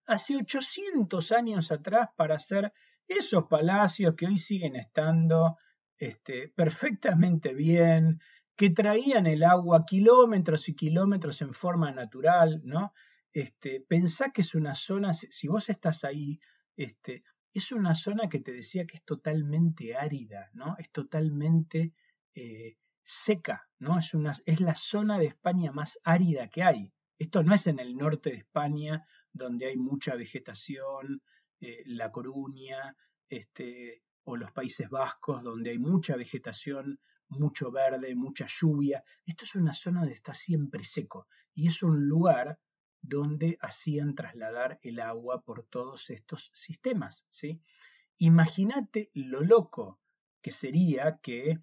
hace 0.07 0.37
800 0.37 1.31
años 1.31 1.71
atrás 1.71 2.09
para 2.15 2.35
hacer 2.35 2.73
esos 3.07 3.45
palacios 3.45 4.15
que 4.15 4.25
hoy 4.25 4.39
siguen 4.39 4.75
estando 4.75 5.57
este, 5.97 6.49
perfectamente 6.49 7.53
bien, 7.53 8.19
que 8.55 8.69
traían 8.69 9.25
el 9.27 9.43
agua 9.43 9.85
kilómetros 9.85 10.69
y 10.69 10.75
kilómetros 10.75 11.41
en 11.41 11.53
forma 11.53 11.91
natural, 11.91 12.61
¿no? 12.63 12.93
Este, 13.31 13.81
pensá 13.81 14.31
que 14.31 14.41
es 14.41 14.53
una 14.53 14.75
zona, 14.75 15.13
si 15.13 15.47
vos 15.47 15.69
estás 15.69 16.03
ahí, 16.03 16.39
este, 16.75 17.23
es 17.53 17.71
una 17.71 17.95
zona 17.95 18.29
que 18.29 18.39
te 18.39 18.51
decía 18.51 18.85
que 18.85 18.97
es 18.97 19.03
totalmente 19.03 19.95
árida, 19.95 20.49
¿no? 20.53 20.75
Es 20.77 20.91
totalmente 20.91 21.93
eh, 22.35 22.77
seca, 23.03 23.67
¿no? 23.79 23.97
Es, 23.97 24.13
una, 24.13 24.33
es 24.45 24.59
la 24.59 24.75
zona 24.75 25.17
de 25.17 25.27
España 25.27 25.71
más 25.71 25.99
árida 26.03 26.47
que 26.49 26.63
hay. 26.63 26.93
Esto 27.17 27.43
no 27.43 27.53
es 27.53 27.67
en 27.67 27.79
el 27.79 27.95
norte 27.95 28.31
de 28.31 28.37
España, 28.37 29.05
donde 29.31 29.67
hay 29.67 29.77
mucha 29.77 30.15
vegetación, 30.15 31.21
eh, 31.59 31.83
La 31.85 32.11
Coruña, 32.11 32.95
este, 33.29 34.03
o 34.25 34.37
los 34.37 34.51
Países 34.51 34.89
Vascos, 34.89 35.43
donde 35.43 35.71
hay 35.71 35.79
mucha 35.79 36.15
vegetación, 36.15 36.99
mucho 37.29 37.71
verde, 37.71 38.15
mucha 38.15 38.45
lluvia. 38.47 39.03
Esto 39.25 39.45
es 39.45 39.55
una 39.55 39.73
zona 39.73 40.01
donde 40.01 40.15
está 40.15 40.33
siempre 40.33 40.83
seco 40.83 41.27
y 41.53 41.67
es 41.67 41.83
un 41.83 42.07
lugar 42.07 42.59
donde 43.01 43.57
hacían 43.61 44.15
trasladar 44.15 44.79
el 44.81 44.99
agua 44.99 45.41
por 45.41 45.65
todos 45.65 46.09
estos 46.09 46.51
sistemas. 46.53 47.27
¿sí? 47.29 47.61
Imagínate 48.17 49.11
lo 49.13 49.41
loco 49.41 49.99
que 50.41 50.51
sería 50.51 51.19
que 51.21 51.59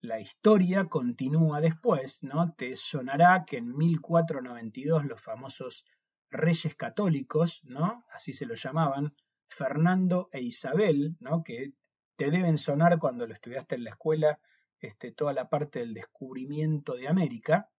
la 0.00 0.20
historia 0.20 0.84
continúa 0.84 1.60
después, 1.60 2.22
¿no? 2.22 2.54
Te 2.54 2.76
sonará 2.76 3.44
que 3.44 3.56
en 3.56 3.76
1492 3.76 5.04
los 5.04 5.20
famosos 5.20 5.84
reyes 6.30 6.74
católicos, 6.76 7.64
¿no? 7.64 8.04
Así 8.12 8.32
se 8.32 8.46
lo 8.46 8.54
llamaban, 8.54 9.14
Fernando 9.48 10.28
e 10.32 10.42
Isabel, 10.42 11.16
¿no? 11.20 11.42
Que 11.42 11.72
te 12.18 12.32
deben 12.32 12.58
sonar 12.58 12.98
cuando 12.98 13.28
lo 13.28 13.32
estudiaste 13.32 13.76
en 13.76 13.84
la 13.84 13.90
escuela, 13.90 14.40
este, 14.80 15.12
toda 15.12 15.32
la 15.32 15.48
parte 15.48 15.78
del 15.78 15.94
descubrimiento 15.94 16.96
de 16.96 17.06
América. 17.06 17.70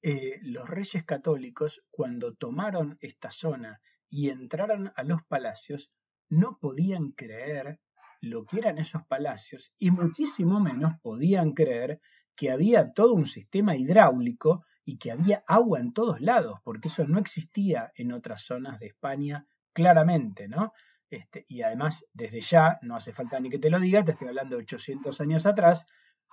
Eh, 0.00 0.38
los 0.42 0.70
reyes 0.70 1.04
católicos, 1.04 1.82
cuando 1.90 2.34
tomaron 2.34 2.96
esta 3.00 3.32
zona 3.32 3.80
y 4.08 4.30
entraron 4.30 4.92
a 4.94 5.02
los 5.02 5.24
palacios, 5.24 5.90
no 6.28 6.58
podían 6.60 7.10
creer 7.10 7.80
lo 8.20 8.44
que 8.44 8.58
eran 8.58 8.78
esos 8.78 9.04
palacios 9.08 9.74
y 9.78 9.90
muchísimo 9.90 10.60
menos 10.60 10.92
podían 11.02 11.54
creer 11.54 12.00
que 12.36 12.52
había 12.52 12.92
todo 12.92 13.14
un 13.14 13.26
sistema 13.26 13.74
hidráulico 13.74 14.64
y 14.84 14.98
que 14.98 15.10
había 15.10 15.42
agua 15.48 15.80
en 15.80 15.92
todos 15.92 16.20
lados, 16.20 16.60
porque 16.62 16.86
eso 16.86 17.04
no 17.04 17.18
existía 17.18 17.90
en 17.96 18.12
otras 18.12 18.42
zonas 18.44 18.78
de 18.78 18.86
España 18.86 19.44
claramente, 19.72 20.46
¿no? 20.46 20.72
Este, 21.10 21.46
y 21.48 21.62
además, 21.62 22.08
desde 22.12 22.40
ya, 22.40 22.78
no 22.82 22.96
hace 22.96 23.12
falta 23.12 23.40
ni 23.40 23.50
que 23.50 23.58
te 23.58 23.70
lo 23.70 23.80
diga, 23.80 24.04
te 24.04 24.12
estoy 24.12 24.28
hablando 24.28 24.56
de 24.56 24.62
800 24.62 25.20
años 25.20 25.46
atrás, 25.46 25.86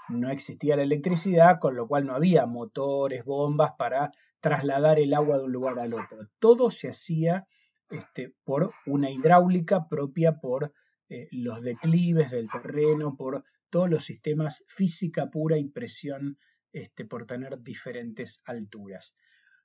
no 0.09 0.29
existía 0.29 0.75
la 0.75 0.83
electricidad, 0.83 1.59
con 1.59 1.75
lo 1.75 1.87
cual 1.87 2.05
no 2.05 2.15
había 2.15 2.45
motores, 2.45 3.23
bombas 3.23 3.71
para 3.77 4.11
trasladar 4.39 4.99
el 4.99 5.13
agua 5.13 5.37
de 5.37 5.45
un 5.45 5.51
lugar 5.51 5.79
al 5.79 5.93
otro. 5.93 6.27
Todo 6.39 6.69
se 6.69 6.89
hacía 6.89 7.47
este, 7.89 8.35
por 8.43 8.71
una 8.85 9.09
hidráulica 9.09 9.87
propia 9.87 10.39
por 10.39 10.73
eh, 11.09 11.27
los 11.31 11.61
declives 11.61 12.31
del 12.31 12.49
terreno, 12.49 13.15
por 13.15 13.43
todos 13.69 13.89
los 13.89 14.05
sistemas 14.05 14.63
física 14.67 15.29
pura 15.29 15.57
y 15.57 15.69
presión 15.69 16.37
este, 16.71 17.05
por 17.05 17.25
tener 17.25 17.61
diferentes 17.61 18.41
alturas. 18.45 19.15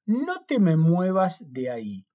No 0.07 0.45
te 0.47 0.59
me 0.59 0.77
muevas 0.77 1.53
de 1.53 1.71
ahí. 1.71 2.07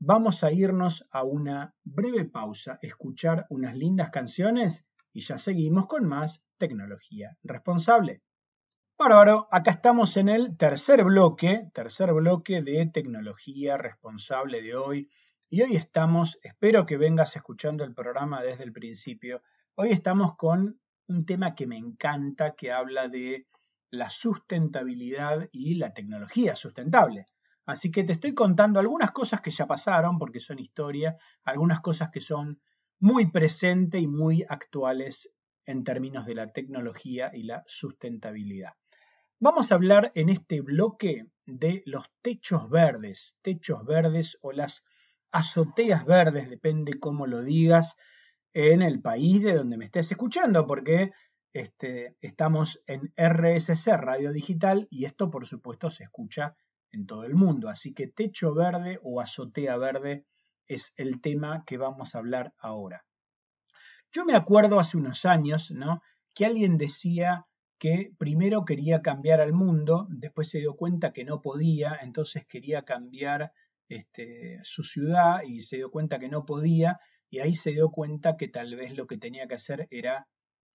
Vamos 0.00 0.44
a 0.44 0.52
irnos 0.52 1.08
a 1.10 1.22
una 1.22 1.74
breve 1.84 2.24
pausa, 2.24 2.78
escuchar 2.82 3.46
unas 3.48 3.76
lindas 3.76 4.10
canciones 4.10 4.90
y 5.12 5.20
ya 5.20 5.38
seguimos 5.38 5.86
con 5.86 6.06
más 6.06 6.50
tecnología 6.58 7.36
responsable. 7.42 8.22
Bárbaro, 8.98 9.48
acá 9.50 9.72
estamos 9.72 10.16
en 10.16 10.28
el 10.28 10.56
tercer 10.56 11.04
bloque, 11.04 11.68
tercer 11.72 12.12
bloque 12.12 12.62
de 12.62 12.86
tecnología 12.86 13.76
responsable 13.76 14.62
de 14.62 14.76
hoy. 14.76 15.10
Y 15.50 15.62
hoy 15.62 15.76
estamos, 15.76 16.38
espero 16.42 16.86
que 16.86 16.96
vengas 16.96 17.36
escuchando 17.36 17.84
el 17.84 17.94
programa 17.94 18.42
desde 18.42 18.64
el 18.64 18.72
principio, 18.72 19.42
hoy 19.74 19.90
estamos 19.90 20.36
con 20.36 20.80
un 21.08 21.26
tema 21.26 21.54
que 21.54 21.66
me 21.66 21.76
encanta, 21.76 22.54
que 22.54 22.72
habla 22.72 23.08
de 23.08 23.46
la 23.90 24.10
sustentabilidad 24.10 25.48
y 25.52 25.74
la 25.74 25.92
tecnología 25.92 26.56
sustentable. 26.56 27.26
Así 27.66 27.90
que 27.90 28.04
te 28.04 28.12
estoy 28.12 28.34
contando 28.34 28.78
algunas 28.78 29.10
cosas 29.12 29.40
que 29.40 29.50
ya 29.50 29.66
pasaron, 29.66 30.18
porque 30.18 30.40
son 30.40 30.58
historia, 30.58 31.16
algunas 31.44 31.80
cosas 31.80 32.10
que 32.10 32.20
son 32.20 32.60
muy 33.00 33.30
presentes 33.30 34.02
y 34.02 34.06
muy 34.06 34.44
actuales 34.48 35.30
en 35.66 35.84
términos 35.84 36.26
de 36.26 36.34
la 36.34 36.52
tecnología 36.52 37.30
y 37.34 37.44
la 37.44 37.64
sustentabilidad. 37.66 38.74
Vamos 39.40 39.72
a 39.72 39.74
hablar 39.74 40.12
en 40.14 40.28
este 40.28 40.60
bloque 40.60 41.26
de 41.46 41.82
los 41.86 42.04
techos 42.22 42.68
verdes, 42.70 43.38
techos 43.42 43.84
verdes 43.84 44.38
o 44.42 44.52
las 44.52 44.86
azoteas 45.32 46.04
verdes, 46.04 46.48
depende 46.48 46.98
cómo 47.00 47.26
lo 47.26 47.42
digas, 47.42 47.96
en 48.52 48.82
el 48.82 49.00
país 49.00 49.42
de 49.42 49.54
donde 49.54 49.76
me 49.76 49.86
estés 49.86 50.10
escuchando, 50.12 50.66
porque 50.66 51.12
este, 51.52 52.16
estamos 52.20 52.82
en 52.86 53.12
RSC 53.16 53.96
Radio 53.96 54.32
Digital 54.32 54.86
y 54.90 55.06
esto 55.06 55.30
por 55.30 55.46
supuesto 55.46 55.90
se 55.90 56.04
escucha 56.04 56.56
en 56.94 57.06
todo 57.06 57.24
el 57.24 57.34
mundo. 57.34 57.68
Así 57.68 57.92
que 57.92 58.06
techo 58.06 58.54
verde 58.54 58.98
o 59.02 59.20
azotea 59.20 59.76
verde 59.76 60.24
es 60.66 60.92
el 60.96 61.20
tema 61.20 61.64
que 61.66 61.76
vamos 61.76 62.14
a 62.14 62.18
hablar 62.18 62.54
ahora. 62.58 63.04
Yo 64.12 64.24
me 64.24 64.36
acuerdo 64.36 64.78
hace 64.78 64.96
unos 64.96 65.24
años, 65.24 65.70
¿no? 65.70 66.02
Que 66.34 66.46
alguien 66.46 66.78
decía 66.78 67.46
que 67.78 68.12
primero 68.16 68.64
quería 68.64 69.02
cambiar 69.02 69.40
al 69.40 69.52
mundo, 69.52 70.06
después 70.08 70.48
se 70.48 70.60
dio 70.60 70.74
cuenta 70.74 71.12
que 71.12 71.24
no 71.24 71.42
podía, 71.42 71.98
entonces 72.00 72.46
quería 72.46 72.82
cambiar 72.82 73.52
este, 73.88 74.60
su 74.62 74.84
ciudad 74.84 75.42
y 75.46 75.60
se 75.60 75.76
dio 75.76 75.90
cuenta 75.90 76.18
que 76.18 76.28
no 76.28 76.46
podía 76.46 77.00
y 77.28 77.40
ahí 77.40 77.54
se 77.54 77.72
dio 77.72 77.90
cuenta 77.90 78.36
que 78.36 78.48
tal 78.48 78.76
vez 78.76 78.96
lo 78.96 79.06
que 79.06 79.18
tenía 79.18 79.46
que 79.48 79.56
hacer 79.56 79.88
era 79.90 80.28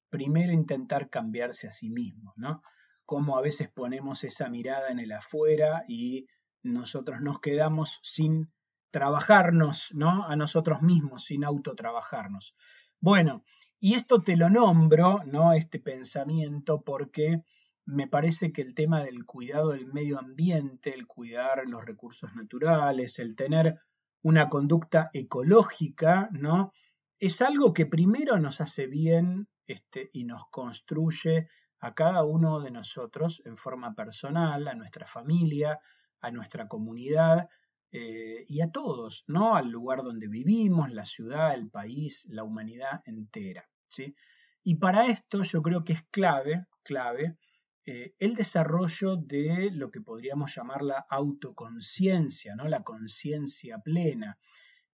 primero 0.09 0.51
intentar 0.51 1.09
cambiarse 1.09 1.67
a 1.67 1.71
sí 1.71 1.89
mismo, 1.89 2.33
¿no? 2.35 2.61
Como 3.09 3.39
a 3.39 3.41
veces 3.41 3.69
ponemos 3.69 4.23
esa 4.23 4.49
mirada 4.49 4.89
en 4.91 4.99
el 4.99 5.11
afuera 5.13 5.83
y 5.87 6.27
nosotros 6.61 7.21
nos 7.21 7.39
quedamos 7.39 7.99
sin 8.03 8.53
trabajarnos, 8.91 9.95
¿no? 9.95 10.25
A 10.25 10.35
nosotros 10.35 10.83
mismos, 10.83 11.25
sin 11.25 11.43
autotrabajarnos. 11.43 12.55
Bueno, 12.99 13.43
y 13.79 13.95
esto 13.95 14.21
te 14.21 14.37
lo 14.37 14.51
nombro, 14.51 15.23
¿no? 15.25 15.53
Este 15.53 15.79
pensamiento 15.79 16.83
porque 16.83 17.41
me 17.83 18.07
parece 18.07 18.51
que 18.51 18.61
el 18.61 18.75
tema 18.75 19.03
del 19.03 19.25
cuidado 19.25 19.69
del 19.69 19.91
medio 19.91 20.19
ambiente, 20.19 20.93
el 20.93 21.07
cuidar 21.07 21.63
los 21.65 21.83
recursos 21.83 22.35
naturales, 22.35 23.17
el 23.17 23.35
tener 23.35 23.79
una 24.21 24.49
conducta 24.49 25.09
ecológica, 25.13 26.29
¿no? 26.31 26.73
Es 27.17 27.41
algo 27.41 27.73
que 27.73 27.87
primero 27.87 28.37
nos 28.37 28.61
hace 28.61 28.85
bien 28.85 29.47
este, 29.65 30.11
y 30.13 30.25
nos 30.25 30.43
construye 30.51 31.47
a 31.79 31.93
cada 31.93 32.23
uno 32.23 32.59
de 32.59 32.71
nosotros 32.71 33.41
en 33.45 33.57
forma 33.57 33.93
personal, 33.95 34.67
a 34.67 34.75
nuestra 34.75 35.05
familia, 35.05 35.79
a 36.21 36.31
nuestra 36.31 36.67
comunidad 36.67 37.49
eh, 37.91 38.45
y 38.47 38.61
a 38.61 38.71
todos, 38.71 39.23
¿no? 39.27 39.55
Al 39.55 39.69
lugar 39.69 40.03
donde 40.03 40.27
vivimos, 40.27 40.91
la 40.91 41.05
ciudad, 41.05 41.53
el 41.53 41.69
país, 41.69 42.27
la 42.29 42.43
humanidad 42.43 43.01
entera, 43.05 43.67
¿sí? 43.87 44.15
Y 44.63 44.75
para 44.75 45.07
esto 45.07 45.41
yo 45.43 45.61
creo 45.61 45.83
que 45.83 45.93
es 45.93 46.03
clave, 46.11 46.65
clave, 46.83 47.37
eh, 47.85 48.13
el 48.19 48.35
desarrollo 48.35 49.15
de 49.15 49.71
lo 49.71 49.89
que 49.89 50.01
podríamos 50.01 50.53
llamar 50.55 50.83
la 50.83 51.07
autoconciencia, 51.09 52.55
¿no? 52.55 52.67
la 52.67 52.83
conciencia 52.83 53.79
plena. 53.79 54.37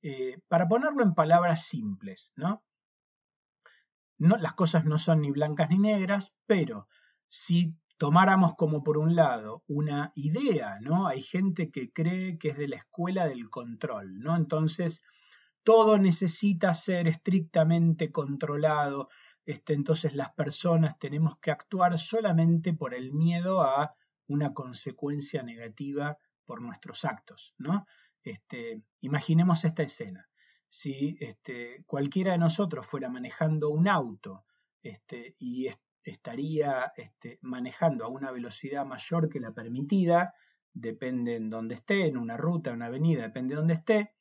Eh, 0.02 0.40
para 0.48 0.68
ponerlo 0.68 1.04
en 1.04 1.14
palabras 1.14 1.66
simples, 1.66 2.32
¿no? 2.38 2.64
Las 4.18 4.54
cosas 4.54 4.86
no 4.86 4.98
son 4.98 5.22
ni 5.22 5.32
blancas 5.32 5.70
ni 5.70 5.78
negras, 5.78 6.36
pero 6.46 6.88
si 7.28 7.76
tomáramos 7.98 8.56
como 8.56 8.84
por 8.84 8.98
un 8.98 9.16
lado 9.16 9.64
una 9.68 10.12
idea, 10.16 10.80
¿no? 10.82 11.08
Hay 11.08 11.22
gente 11.22 11.72
que 11.72 11.92
cree 11.92 12.38
que 12.38 12.50
es 12.50 12.58
de 12.58 12.68
la 12.68 12.78
escuela 12.78 13.28
del 13.28 13.50
control, 13.50 14.20
¿no? 14.20 14.36
Entonces, 14.36 15.06
todo 15.64 15.98
necesita 15.98 16.74
ser 16.74 17.08
estrictamente 17.08 18.12
controlado, 18.12 19.10
este, 19.46 19.74
entonces 19.74 20.16
las 20.16 20.34
personas 20.34 20.98
tenemos 21.00 21.38
que 21.40 21.52
actuar 21.52 21.98
solamente 22.00 22.74
por 22.74 22.94
el 22.94 23.14
miedo 23.14 23.62
a 23.62 23.96
una 24.28 24.54
consecuencia 24.54 25.44
negativa 25.44 26.18
por 26.46 26.62
nuestros 26.62 27.06
actos, 27.06 27.54
¿no? 27.58 27.86
Este, 28.24 28.82
imaginemos 29.02 29.66
esta 29.66 29.84
escena. 29.84 30.28
Si 30.78 31.16
este, 31.22 31.86
cualquiera 31.86 32.34
de 32.34 32.38
nosotros 32.38 32.86
fuera 32.86 33.08
manejando 33.08 33.70
un 33.70 33.88
auto 33.88 34.44
este, 34.84 35.38
y 35.40 35.70
estaría 36.04 36.92
este, 36.98 37.40
manejando 37.42 38.04
a 38.04 38.10
una 38.10 38.30
velocidad 38.30 38.86
mayor 38.86 39.30
que 39.30 39.40
la 39.40 39.54
permitida, 39.54 40.34
depende 40.74 41.38
en 41.38 41.50
dónde 41.50 41.76
esté, 41.76 42.08
en 42.08 42.18
una 42.18 42.36
ruta, 42.36 42.72
en 42.72 42.76
una 42.76 42.88
avenida, 42.88 43.24
depende 43.24 43.54
de 43.54 43.60
dónde 43.62 43.74
esté, 43.76 44.12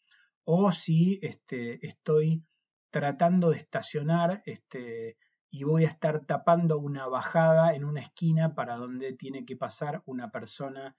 o 0.45 0.71
si 0.71 1.19
este, 1.23 1.85
estoy 1.85 2.45
tratando 2.91 3.51
de 3.51 3.57
estacionar 3.57 4.45
este, 4.47 5.17
y 5.51 5.65
voy 5.65 5.85
a 5.85 5.89
estar 5.89 6.25
tapando 6.25 6.79
una 6.79 7.09
bajada 7.09 7.75
en 7.75 7.85
una 7.85 8.01
esquina 8.01 8.55
para 8.55 8.77
donde 8.77 9.13
tiene 9.13 9.45
que 9.45 9.57
pasar 9.57 10.05
una 10.07 10.31
persona 10.31 10.95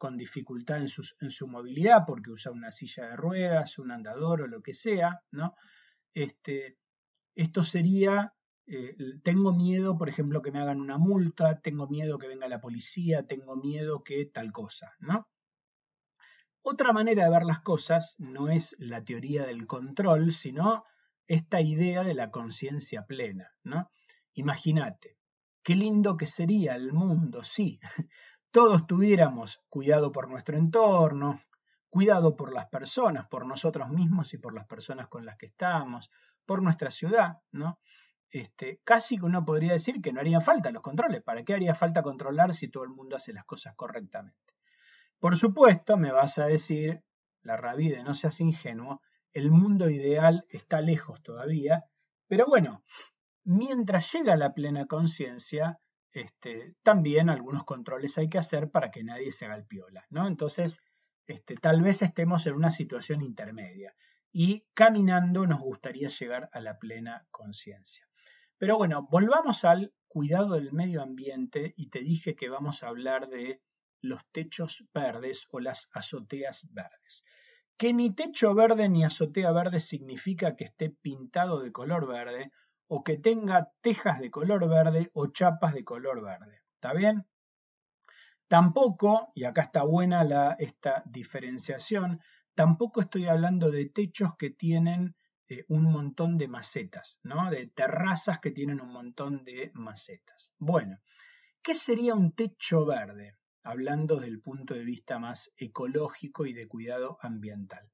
con 0.00 0.16
dificultad 0.16 0.78
en, 0.78 0.88
su 0.88 1.46
movilidad 1.46 2.04
porque 2.06 2.30
usa 2.30 2.50
una 2.50 2.72
silla 2.72 3.10
de 3.10 3.16
ruedas, 3.16 3.78
un 3.78 3.90
andador 3.92 4.40
o 4.40 4.46
lo 4.46 4.62
que 4.62 4.72
sea, 4.72 5.20
¿no? 5.30 5.54
Este, 6.14 6.78
esto 7.34 7.62
sería, 7.62 8.32
eh, 8.66 8.96
tengo 9.22 9.52
miedo, 9.52 9.98
por 9.98 10.08
ejemplo, 10.08 10.40
que 10.40 10.52
me 10.52 10.60
hagan 10.60 10.80
una 10.80 10.96
multa, 10.96 11.60
tengo 11.60 11.86
miedo 11.86 12.18
que 12.18 12.28
venga 12.28 12.48
la 12.48 12.62
policía, 12.62 13.26
tengo 13.26 13.56
miedo 13.56 14.02
que 14.02 14.24
tal 14.24 14.52
cosa, 14.52 14.94
¿no? 15.00 15.28
Otra 16.62 16.94
manera 16.94 17.24
de 17.24 17.30
ver 17.30 17.44
las 17.44 17.60
cosas 17.60 18.16
no 18.18 18.48
es 18.48 18.74
la 18.78 19.04
teoría 19.04 19.44
del 19.44 19.66
control, 19.66 20.32
sino 20.32 20.84
esta 21.26 21.60
idea 21.60 22.04
de 22.04 22.14
la 22.14 22.30
conciencia 22.30 23.04
plena, 23.04 23.52
¿no? 23.64 23.90
Imagínate, 24.32 25.18
qué 25.62 25.74
lindo 25.76 26.16
que 26.16 26.26
sería 26.26 26.74
el 26.74 26.94
mundo 26.94 27.42
si 27.42 27.80
todos 28.50 28.86
tuviéramos 28.86 29.62
cuidado 29.68 30.12
por 30.12 30.28
nuestro 30.28 30.56
entorno, 30.56 31.40
cuidado 31.88 32.36
por 32.36 32.52
las 32.52 32.66
personas, 32.66 33.28
por 33.28 33.46
nosotros 33.46 33.88
mismos 33.90 34.34
y 34.34 34.38
por 34.38 34.54
las 34.54 34.66
personas 34.66 35.08
con 35.08 35.24
las 35.24 35.36
que 35.36 35.46
estamos, 35.46 36.10
por 36.46 36.62
nuestra 36.62 36.90
ciudad, 36.90 37.38
¿no? 37.52 37.78
Este, 38.30 38.80
casi 38.84 39.18
que 39.18 39.24
uno 39.24 39.44
podría 39.44 39.72
decir 39.72 40.00
que 40.00 40.12
no 40.12 40.20
harían 40.20 40.40
falta 40.40 40.70
los 40.70 40.82
controles. 40.82 41.22
¿Para 41.22 41.42
qué 41.44 41.54
haría 41.54 41.74
falta 41.74 42.02
controlar 42.02 42.54
si 42.54 42.68
todo 42.68 42.84
el 42.84 42.90
mundo 42.90 43.16
hace 43.16 43.32
las 43.32 43.44
cosas 43.44 43.74
correctamente? 43.74 44.54
Por 45.18 45.36
supuesto, 45.36 45.96
me 45.96 46.12
vas 46.12 46.38
a 46.38 46.46
decir, 46.46 47.02
la 47.42 47.56
rabide, 47.56 48.02
no 48.04 48.14
seas 48.14 48.40
ingenuo, 48.40 49.02
el 49.32 49.50
mundo 49.50 49.90
ideal 49.90 50.44
está 50.48 50.80
lejos 50.80 51.22
todavía, 51.22 51.84
pero 52.26 52.46
bueno, 52.46 52.84
mientras 53.44 54.12
llega 54.12 54.36
la 54.36 54.54
plena 54.54 54.86
conciencia, 54.86 55.80
este, 56.12 56.74
también 56.82 57.30
algunos 57.30 57.64
controles 57.64 58.18
hay 58.18 58.28
que 58.28 58.38
hacer 58.38 58.70
para 58.70 58.90
que 58.90 59.04
nadie 59.04 59.32
se 59.32 59.46
haga 59.46 59.56
el 59.56 59.66
piola, 59.66 60.06
¿no? 60.10 60.26
Entonces, 60.26 60.82
este, 61.26 61.54
tal 61.54 61.82
vez 61.82 62.02
estemos 62.02 62.46
en 62.46 62.54
una 62.54 62.70
situación 62.70 63.22
intermedia 63.22 63.94
y 64.32 64.66
caminando 64.74 65.46
nos 65.46 65.60
gustaría 65.60 66.08
llegar 66.08 66.50
a 66.52 66.60
la 66.60 66.78
plena 66.78 67.26
conciencia. 67.30 68.06
Pero 68.58 68.76
bueno, 68.76 69.06
volvamos 69.10 69.64
al 69.64 69.92
cuidado 70.08 70.54
del 70.54 70.72
medio 70.72 71.02
ambiente 71.02 71.72
y 71.76 71.88
te 71.88 72.00
dije 72.00 72.34
que 72.34 72.48
vamos 72.48 72.82
a 72.82 72.88
hablar 72.88 73.28
de 73.28 73.62
los 74.02 74.26
techos 74.32 74.88
verdes 74.92 75.48
o 75.50 75.60
las 75.60 75.88
azoteas 75.92 76.68
verdes. 76.72 77.24
Que 77.76 77.92
ni 77.92 78.14
techo 78.14 78.54
verde 78.54 78.88
ni 78.88 79.04
azotea 79.04 79.52
verde 79.52 79.80
significa 79.80 80.56
que 80.56 80.64
esté 80.64 80.90
pintado 80.90 81.60
de 81.60 81.72
color 81.72 82.06
verde 82.06 82.52
o 82.92 83.04
que 83.04 83.18
tenga 83.18 83.70
tejas 83.80 84.18
de 84.18 84.32
color 84.32 84.68
verde 84.68 85.10
o 85.14 85.28
chapas 85.28 85.74
de 85.74 85.84
color 85.84 86.22
verde. 86.22 86.56
¿Está 86.74 86.92
bien? 86.92 87.24
Tampoco, 88.48 89.30
y 89.36 89.44
acá 89.44 89.62
está 89.62 89.84
buena 89.84 90.24
la, 90.24 90.56
esta 90.58 91.04
diferenciación, 91.06 92.20
tampoco 92.56 93.00
estoy 93.00 93.26
hablando 93.28 93.70
de 93.70 93.86
techos 93.90 94.36
que 94.36 94.50
tienen 94.50 95.14
eh, 95.48 95.64
un 95.68 95.84
montón 95.84 96.36
de 96.36 96.48
macetas, 96.48 97.20
¿no? 97.22 97.48
De 97.48 97.68
terrazas 97.68 98.40
que 98.40 98.50
tienen 98.50 98.80
un 98.80 98.92
montón 98.92 99.44
de 99.44 99.70
macetas. 99.72 100.52
Bueno, 100.58 100.98
¿qué 101.62 101.76
sería 101.76 102.14
un 102.14 102.32
techo 102.32 102.84
verde? 102.84 103.36
Hablando 103.62 104.16
desde 104.16 104.32
el 104.32 104.40
punto 104.40 104.74
de 104.74 104.82
vista 104.82 105.20
más 105.20 105.52
ecológico 105.56 106.44
y 106.44 106.54
de 106.54 106.66
cuidado 106.66 107.18
ambiental. 107.22 107.88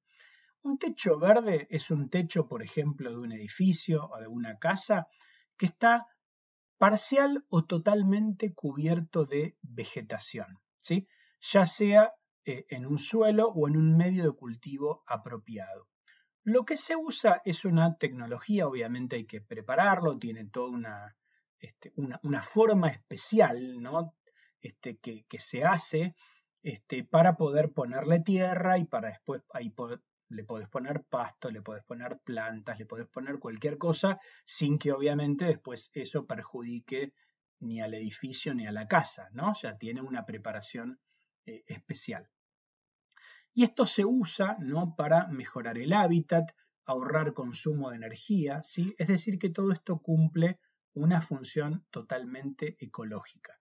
Un 0.66 0.78
techo 0.78 1.16
verde 1.16 1.68
es 1.70 1.92
un 1.92 2.10
techo, 2.10 2.48
por 2.48 2.60
ejemplo, 2.60 3.08
de 3.08 3.18
un 3.18 3.30
edificio 3.30 4.04
o 4.10 4.18
de 4.18 4.26
una 4.26 4.58
casa 4.58 5.06
que 5.56 5.66
está 5.66 6.08
parcial 6.76 7.44
o 7.50 7.64
totalmente 7.64 8.52
cubierto 8.52 9.26
de 9.26 9.56
vegetación, 9.62 10.58
¿sí? 10.80 11.06
ya 11.40 11.66
sea 11.66 12.14
eh, 12.44 12.66
en 12.68 12.84
un 12.84 12.98
suelo 12.98 13.46
o 13.46 13.68
en 13.68 13.76
un 13.76 13.96
medio 13.96 14.24
de 14.24 14.32
cultivo 14.32 15.04
apropiado. 15.06 15.86
Lo 16.42 16.64
que 16.64 16.76
se 16.76 16.96
usa 16.96 17.42
es 17.44 17.64
una 17.64 17.96
tecnología, 17.96 18.66
obviamente 18.66 19.14
hay 19.14 19.26
que 19.26 19.40
prepararlo, 19.40 20.18
tiene 20.18 20.46
toda 20.46 20.70
una, 20.70 21.16
este, 21.60 21.92
una, 21.94 22.42
forma 22.42 22.88
especial 22.88 23.80
¿no? 23.80 24.16
este, 24.60 24.98
que, 24.98 25.24
se 25.38 25.62
hace 25.62 26.16
este, 26.64 27.04
para 27.04 27.36
poder 27.36 27.70
ponerle 27.70 28.18
tierra 28.18 28.78
y 28.78 28.84
para 28.84 29.10
después 29.10 29.44
ahí 29.52 29.70
poder, 29.70 30.00
le 30.28 30.44
podés 30.44 30.68
poner 30.68 31.04
pasto, 31.04 31.50
le 31.50 31.62
podés 31.62 31.84
poner 31.84 32.18
plantas, 32.24 32.78
le 32.78 32.86
podés 32.86 33.06
poner 33.08 33.38
cualquier 33.38 33.78
cosa 33.78 34.18
sin 34.44 34.78
que 34.78 34.92
obviamente 34.92 35.44
después 35.44 35.90
eso 35.94 36.26
perjudique 36.26 37.12
ni 37.60 37.80
al 37.80 37.94
edificio 37.94 38.54
ni 38.54 38.66
a 38.66 38.72
la 38.72 38.86
casa, 38.86 39.28
¿no? 39.32 39.50
O 39.50 39.54
sea, 39.54 39.78
tiene 39.78 40.02
una 40.02 40.26
preparación 40.26 40.98
eh, 41.46 41.62
especial. 41.66 42.28
Y 43.54 43.62
esto 43.62 43.86
se 43.86 44.04
usa, 44.04 44.56
¿no? 44.60 44.94
Para 44.96 45.28
mejorar 45.28 45.78
el 45.78 45.92
hábitat, 45.92 46.52
ahorrar 46.84 47.32
consumo 47.32 47.90
de 47.90 47.96
energía, 47.96 48.62
¿sí? 48.62 48.94
Es 48.98 49.08
decir, 49.08 49.38
que 49.38 49.50
todo 49.50 49.72
esto 49.72 49.98
cumple 49.98 50.58
una 50.92 51.20
función 51.20 51.86
totalmente 51.90 52.76
ecológica. 52.80 53.58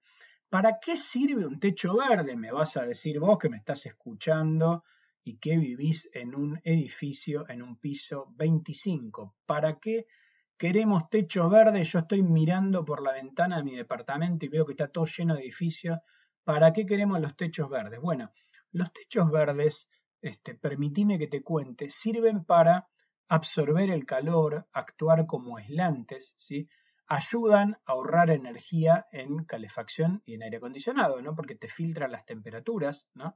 ¿Para 0.49 0.79
qué 0.79 0.97
sirve 0.97 1.45
un 1.45 1.59
techo 1.59 1.95
verde? 1.97 2.35
Me 2.35 2.51
vas 2.51 2.77
a 2.77 2.85
decir 2.85 3.19
vos 3.19 3.37
que 3.37 3.49
me 3.49 3.57
estás 3.57 3.85
escuchando 3.85 4.83
y 5.27 5.39
que 5.39 5.57
vivís 5.57 6.07
en 6.13 6.35
un 6.35 6.61
edificio, 6.63 7.49
en 7.49 7.63
un 7.63 7.77
piso 7.77 8.31
25. 8.35 9.35
¿Para 9.47 9.79
qué 9.79 10.05
queremos 10.55 11.09
techo 11.09 11.49
verde? 11.49 11.83
Yo 11.83 11.99
estoy 11.99 12.21
mirando 12.21 12.85
por 12.85 13.01
la 13.01 13.13
ventana 13.13 13.57
de 13.57 13.63
mi 13.63 13.75
departamento 13.75 14.45
y 14.45 14.49
veo 14.49 14.67
que 14.67 14.73
está 14.73 14.87
todo 14.87 15.05
lleno 15.05 15.33
de 15.33 15.41
edificios. 15.41 15.97
¿Para 16.43 16.71
qué 16.71 16.85
queremos 16.85 17.19
los 17.19 17.35
techos 17.35 17.71
verdes? 17.71 17.99
Bueno, 17.99 18.31
los 18.71 18.93
techos 18.93 19.31
verdes, 19.31 19.89
este, 20.21 20.53
permitime 20.53 21.17
que 21.17 21.27
te 21.27 21.41
cuente, 21.41 21.89
sirven 21.89 22.45
para 22.45 22.87
absorber 23.27 23.89
el 23.89 24.05
calor, 24.05 24.67
actuar 24.73 25.25
como 25.25 25.57
aislantes, 25.57 26.35
¿sí? 26.37 26.69
ayudan 27.07 27.77
a 27.85 27.93
ahorrar 27.93 28.29
energía 28.29 29.07
en 29.11 29.43
calefacción 29.45 30.21
y 30.23 30.35
en 30.35 30.43
aire 30.43 30.57
acondicionado, 30.57 31.19
¿no? 31.23 31.35
porque 31.35 31.55
te 31.55 31.67
filtran 31.67 32.11
las 32.11 32.25
temperaturas, 32.25 33.09
¿no? 33.15 33.35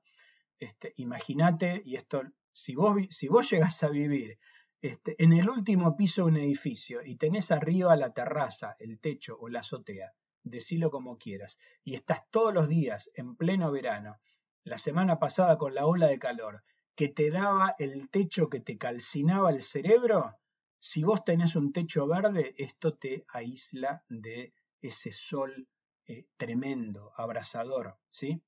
Este, 0.59 0.93
imagínate, 0.97 1.81
y 1.85 1.95
esto, 1.95 2.21
si 2.51 2.75
vos, 2.75 2.97
si 3.09 3.27
vos 3.27 3.49
llegas 3.49 3.81
a 3.83 3.89
vivir 3.89 4.37
este, 4.81 5.21
en 5.23 5.33
el 5.33 5.49
último 5.49 5.95
piso 5.95 6.23
de 6.25 6.31
un 6.31 6.37
edificio 6.37 7.01
y 7.03 7.15
tenés 7.15 7.51
arriba 7.51 7.95
la 7.95 8.13
terraza, 8.13 8.75
el 8.79 8.99
techo 8.99 9.37
o 9.39 9.49
la 9.49 9.59
azotea, 9.61 10.13
decilo 10.43 10.91
como 10.91 11.17
quieras, 11.17 11.59
y 11.83 11.95
estás 11.95 12.29
todos 12.29 12.53
los 12.53 12.67
días 12.67 13.11
en 13.15 13.35
pleno 13.35 13.71
verano, 13.71 14.17
la 14.63 14.77
semana 14.77 15.19
pasada 15.19 15.57
con 15.57 15.73
la 15.75 15.85
ola 15.85 16.07
de 16.07 16.19
calor, 16.19 16.63
que 16.95 17.07
te 17.07 17.29
daba 17.29 17.75
el 17.79 18.09
techo 18.09 18.49
que 18.49 18.59
te 18.59 18.77
calcinaba 18.77 19.51
el 19.51 19.61
cerebro, 19.61 20.35
si 20.79 21.03
vos 21.03 21.23
tenés 21.23 21.55
un 21.55 21.73
techo 21.73 22.07
verde, 22.07 22.55
esto 22.57 22.97
te 22.97 23.25
aísla 23.27 24.03
de 24.07 24.53
ese 24.81 25.11
sol 25.11 25.67
eh, 26.07 26.25
tremendo, 26.37 27.11
abrasador, 27.17 27.97
¿sí? 28.09 28.41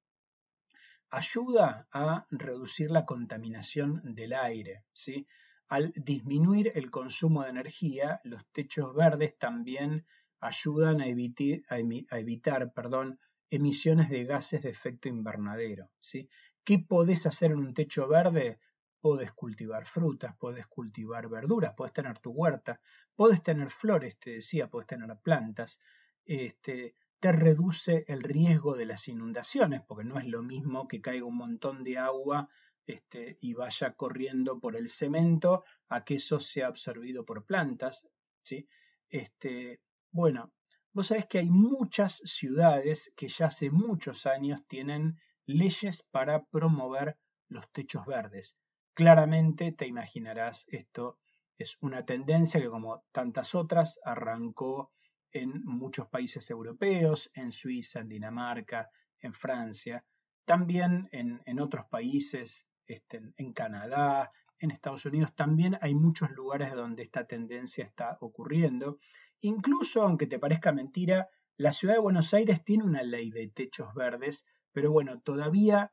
Ayuda 1.12 1.88
a 1.92 2.26
reducir 2.32 2.90
la 2.90 3.06
contaminación 3.06 4.02
del 4.16 4.34
aire. 4.34 4.86
¿sí? 4.94 5.28
Al 5.68 5.94
disminuir 5.96 6.72
el 6.74 6.90
consumo 6.90 7.44
de 7.44 7.50
energía, 7.50 8.22
los 8.24 8.46
techos 8.48 8.96
verdes 8.96 9.38
también 9.38 10.06
ayudan 10.40 11.02
a, 11.02 11.08
evitar 11.08 12.74
perdón, 12.74 13.20
emisiones 13.50 14.10
de 14.10 14.24
gases 14.24 14.64
de 14.64 14.70
efecto 14.70 15.10
invernadero. 15.10 15.90
¿sí? 16.00 16.30
¿Qué 16.64 16.80
podés 16.80 17.26
hacer 17.26 17.52
en 17.52 17.60
un 17.60 17.74
techo 17.74 18.08
verde? 18.08 18.60
Podés 19.02 19.34
cultivar 19.34 19.86
frutas, 19.86 20.36
podés 20.38 20.68
cultivar 20.68 21.28
verduras, 21.28 21.74
podés 21.74 21.92
tener 21.92 22.20
tu 22.20 22.32
huerta, 22.32 22.80
podés 23.16 23.44
tener 23.44 23.70
flores, 23.70 24.18
te 24.18 24.32
decía, 24.32 24.70
podés 24.70 24.88
tener 24.88 25.18
plantas, 25.18 25.82
este, 26.24 26.96
te 27.22 27.32
reduce 27.32 28.04
el 28.08 28.24
riesgo 28.24 28.76
de 28.76 28.88
las 28.88 29.08
inundaciones, 29.08 29.84
porque 29.88 30.04
no 30.04 30.18
es 30.18 30.26
lo 30.26 30.42
mismo 30.42 30.88
que 30.88 31.02
caiga 31.02 31.26
un 31.26 31.38
montón 31.38 31.84
de 31.84 32.00
agua 32.00 32.50
este, 32.88 33.38
y 33.40 33.54
vaya 33.54 33.94
corriendo 33.94 34.60
por 34.60 34.76
el 34.76 34.90
cemento 34.90 35.64
a 35.88 36.04
que 36.04 36.16
eso 36.16 36.40
sea 36.40 36.66
absorbido 36.66 37.24
por 37.24 37.46
plantas. 37.46 38.10
¿sí? 38.42 38.68
Este, 39.08 39.82
bueno, 40.12 40.52
vos 40.94 41.08
sabés 41.08 41.28
que 41.28 41.38
hay 41.38 41.52
muchas 41.52 42.18
ciudades 42.26 43.14
que 43.16 43.28
ya 43.28 43.46
hace 43.46 43.70
muchos 43.70 44.26
años 44.26 44.66
tienen 44.68 45.20
leyes 45.46 46.02
para 46.10 46.44
promover 46.46 47.18
los 47.50 47.72
techos 47.72 48.04
verdes. 48.08 48.58
Claramente 48.96 49.72
te 49.74 49.86
imaginarás, 49.86 50.66
esto 50.70 51.20
es 51.56 51.78
una 51.82 52.04
tendencia 52.04 52.60
que 52.60 52.70
como 52.70 53.04
tantas 53.12 53.54
otras 53.54 54.00
arrancó 54.04 54.92
en 55.32 55.64
muchos 55.64 56.08
países 56.08 56.50
europeos, 56.50 57.32
en 57.34 57.52
Suiza, 57.52 58.00
en 58.02 58.10
Dinamarca, 58.10 58.90
en 59.20 59.34
Francia, 59.34 60.04
también 60.46 61.10
en, 61.12 61.60
otros 61.60 61.86
países, 61.88 62.68
este, 62.88 63.22
en 63.38 63.54
Canadá, 63.54 64.32
en 64.62 64.72
Estados 64.72 65.06
Unidos 65.06 65.34
también 65.36 65.78
hay 65.82 65.96
muchos 65.96 66.30
lugares 66.32 66.74
donde 66.74 67.04
esta 67.04 67.26
tendencia 67.26 67.84
está 67.84 68.18
ocurriendo. 68.22 69.00
Incluso, 69.42 70.04
aunque 70.04 70.28
te 70.28 70.38
parezca 70.38 70.72
mentira, 70.72 71.30
la 71.58 71.72
ciudad 71.72 71.96
de 71.96 72.02
Buenos 72.02 72.34
Aires 72.34 72.64
tiene 72.64 72.84
una 72.84 73.02
ley 73.02 73.32
de 73.32 73.48
techos 73.48 73.94
verdes, 73.96 74.46
pero 74.72 74.92
bueno, 74.92 75.20
todavía 75.22 75.92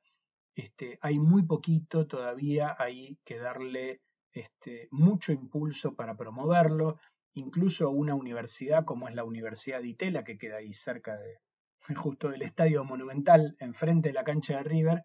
este, 0.55 0.99
hay 1.01 1.19
muy 1.19 1.45
poquito, 1.47 2.07
todavía 2.07 2.77
hay 2.79 3.19
que 3.25 3.39
darle 3.39 4.03
este, 4.33 4.89
mucho 4.91 5.33
impulso 5.33 5.95
para 5.95 6.17
promoverlo. 6.17 6.99
Incluso 7.35 7.91
una 7.91 8.15
universidad 8.15 8.85
como 8.85 9.09
es 9.09 9.15
la 9.15 9.25
Universidad 9.25 9.81
de 9.81 9.89
Itela, 9.89 10.25
que 10.25 10.39
queda 10.39 10.57
ahí 10.57 10.75
cerca 10.75 11.17
de, 11.17 11.39
justo 11.97 12.29
del 12.31 12.43
Estadio 12.43 12.85
Monumental, 12.85 13.57
enfrente 13.61 14.09
de 14.09 14.15
la 14.15 14.25
cancha 14.25 14.59
de 14.59 14.63
River, 14.65 15.05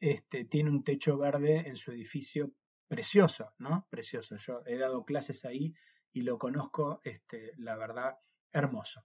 este, 0.00 0.44
tiene 0.44 0.70
un 0.70 0.84
techo 0.84 1.16
verde 1.18 1.68
en 1.68 1.76
su 1.76 1.92
edificio 1.92 2.52
precioso, 2.88 3.52
¿no? 3.58 3.86
Precioso. 3.90 4.36
Yo 4.36 4.62
he 4.66 4.76
dado 4.76 5.04
clases 5.04 5.44
ahí 5.44 5.74
y 6.12 6.22
lo 6.22 6.38
conozco, 6.38 7.00
este, 7.04 7.52
la 7.56 7.76
verdad, 7.76 8.18
hermoso. 8.52 9.02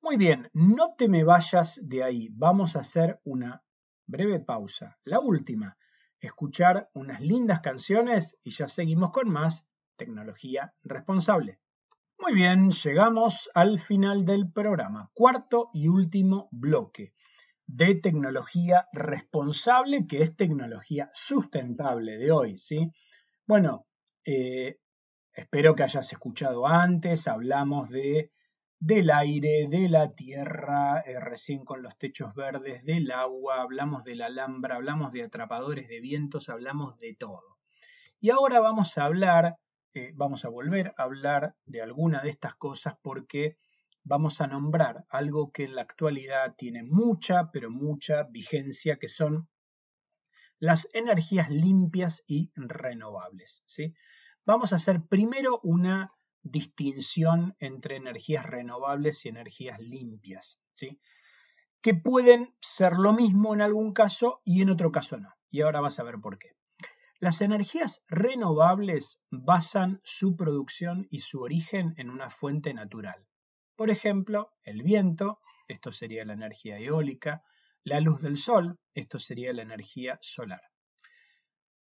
Muy 0.00 0.16
bien, 0.16 0.48
no 0.54 0.94
te 0.96 1.08
me 1.08 1.24
vayas 1.24 1.80
de 1.86 2.02
ahí. 2.02 2.28
Vamos 2.32 2.74
a 2.74 2.80
hacer 2.80 3.20
una 3.24 3.62
breve 4.06 4.40
pausa. 4.40 4.98
La 5.04 5.20
última, 5.20 5.76
escuchar 6.20 6.88
unas 6.94 7.20
lindas 7.20 7.60
canciones 7.60 8.40
y 8.42 8.50
ya 8.50 8.68
seguimos 8.68 9.12
con 9.12 9.28
más 9.28 9.69
tecnología 10.00 10.72
responsable. 10.82 11.60
Muy 12.18 12.32
bien, 12.32 12.70
llegamos 12.70 13.50
al 13.54 13.78
final 13.78 14.24
del 14.24 14.50
programa, 14.50 15.10
cuarto 15.12 15.68
y 15.74 15.88
último 15.88 16.48
bloque 16.50 17.12
de 17.66 17.94
tecnología 17.96 18.88
responsable, 18.92 20.06
que 20.06 20.22
es 20.22 20.34
tecnología 20.34 21.10
sustentable 21.12 22.16
de 22.16 22.32
hoy, 22.32 22.56
¿sí? 22.56 22.90
Bueno, 23.46 23.86
eh, 24.24 24.78
espero 25.34 25.74
que 25.74 25.82
hayas 25.82 26.10
escuchado 26.12 26.66
antes, 26.66 27.28
hablamos 27.28 27.90
de 27.90 28.32
del 28.80 29.10
aire, 29.10 29.66
de 29.68 29.90
la 29.90 30.14
tierra, 30.14 31.00
eh, 31.00 31.20
recién 31.20 31.66
con 31.66 31.82
los 31.82 31.98
techos 31.98 32.34
verdes, 32.34 32.82
del 32.82 33.10
agua, 33.10 33.60
hablamos 33.60 34.04
de 34.04 34.14
la 34.14 34.26
alhambra, 34.26 34.76
hablamos 34.76 35.12
de 35.12 35.24
atrapadores 35.24 35.86
de 35.88 36.00
vientos, 36.00 36.48
hablamos 36.48 36.98
de 36.98 37.14
todo. 37.14 37.58
Y 38.20 38.30
ahora 38.30 38.60
vamos 38.60 38.96
a 38.96 39.04
hablar, 39.04 39.56
eh, 39.94 40.12
vamos 40.14 40.44
a 40.44 40.48
volver 40.48 40.94
a 40.96 41.02
hablar 41.02 41.56
de 41.64 41.82
alguna 41.82 42.22
de 42.22 42.30
estas 42.30 42.54
cosas 42.54 42.94
porque 43.02 43.56
vamos 44.04 44.40
a 44.40 44.46
nombrar 44.46 45.04
algo 45.08 45.52
que 45.52 45.64
en 45.64 45.74
la 45.74 45.82
actualidad 45.82 46.54
tiene 46.56 46.82
mucha, 46.82 47.50
pero 47.50 47.70
mucha 47.70 48.24
vigencia, 48.24 48.98
que 48.98 49.08
son 49.08 49.48
las 50.58 50.94
energías 50.94 51.50
limpias 51.50 52.22
y 52.26 52.52
renovables. 52.54 53.64
¿sí? 53.66 53.94
Vamos 54.46 54.72
a 54.72 54.76
hacer 54.76 55.02
primero 55.08 55.60
una 55.62 56.12
distinción 56.42 57.56
entre 57.58 57.96
energías 57.96 58.46
renovables 58.46 59.24
y 59.26 59.30
energías 59.30 59.80
limpias, 59.80 60.60
¿sí? 60.72 61.00
que 61.82 61.94
pueden 61.94 62.54
ser 62.60 62.96
lo 62.96 63.12
mismo 63.12 63.54
en 63.54 63.62
algún 63.62 63.92
caso 63.92 64.40
y 64.44 64.62
en 64.62 64.70
otro 64.70 64.92
caso 64.92 65.18
no. 65.18 65.34
Y 65.50 65.62
ahora 65.62 65.80
vas 65.80 65.98
a 65.98 66.04
ver 66.04 66.16
por 66.20 66.38
qué. 66.38 66.59
Las 67.22 67.42
energías 67.42 68.02
renovables 68.08 69.20
basan 69.30 70.00
su 70.04 70.36
producción 70.36 71.06
y 71.10 71.20
su 71.20 71.42
origen 71.42 71.92
en 71.98 72.08
una 72.08 72.30
fuente 72.30 72.72
natural. 72.72 73.26
Por 73.76 73.90
ejemplo, 73.90 74.54
el 74.62 74.82
viento, 74.82 75.38
esto 75.68 75.92
sería 75.92 76.24
la 76.24 76.32
energía 76.32 76.78
eólica, 76.78 77.42
la 77.84 78.00
luz 78.00 78.22
del 78.22 78.38
sol, 78.38 78.78
esto 78.94 79.18
sería 79.18 79.52
la 79.52 79.60
energía 79.60 80.18
solar. 80.22 80.62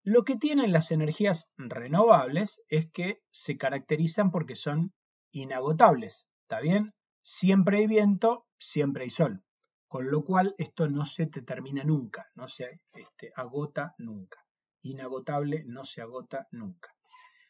Lo 0.02 0.24
que 0.24 0.34
tienen 0.34 0.72
las 0.72 0.90
energías 0.90 1.52
renovables 1.56 2.64
es 2.68 2.90
que 2.90 3.20
se 3.30 3.56
caracterizan 3.56 4.32
porque 4.32 4.56
son 4.56 4.92
inagotables. 5.30 6.28
¿Está 6.42 6.58
bien? 6.58 6.94
Siempre 7.22 7.78
hay 7.78 7.86
viento, 7.86 8.48
siempre 8.58 9.04
hay 9.04 9.10
sol. 9.10 9.44
Con 9.86 10.10
lo 10.10 10.24
cual 10.24 10.56
esto 10.58 10.88
no 10.88 11.04
se 11.04 11.26
termina 11.26 11.84
nunca, 11.84 12.26
no 12.34 12.48
se 12.48 12.80
este, 12.92 13.32
agota 13.36 13.94
nunca. 13.98 14.47
Inagotable 14.88 15.64
no 15.66 15.84
se 15.84 16.02
agota 16.02 16.48
nunca. 16.50 16.94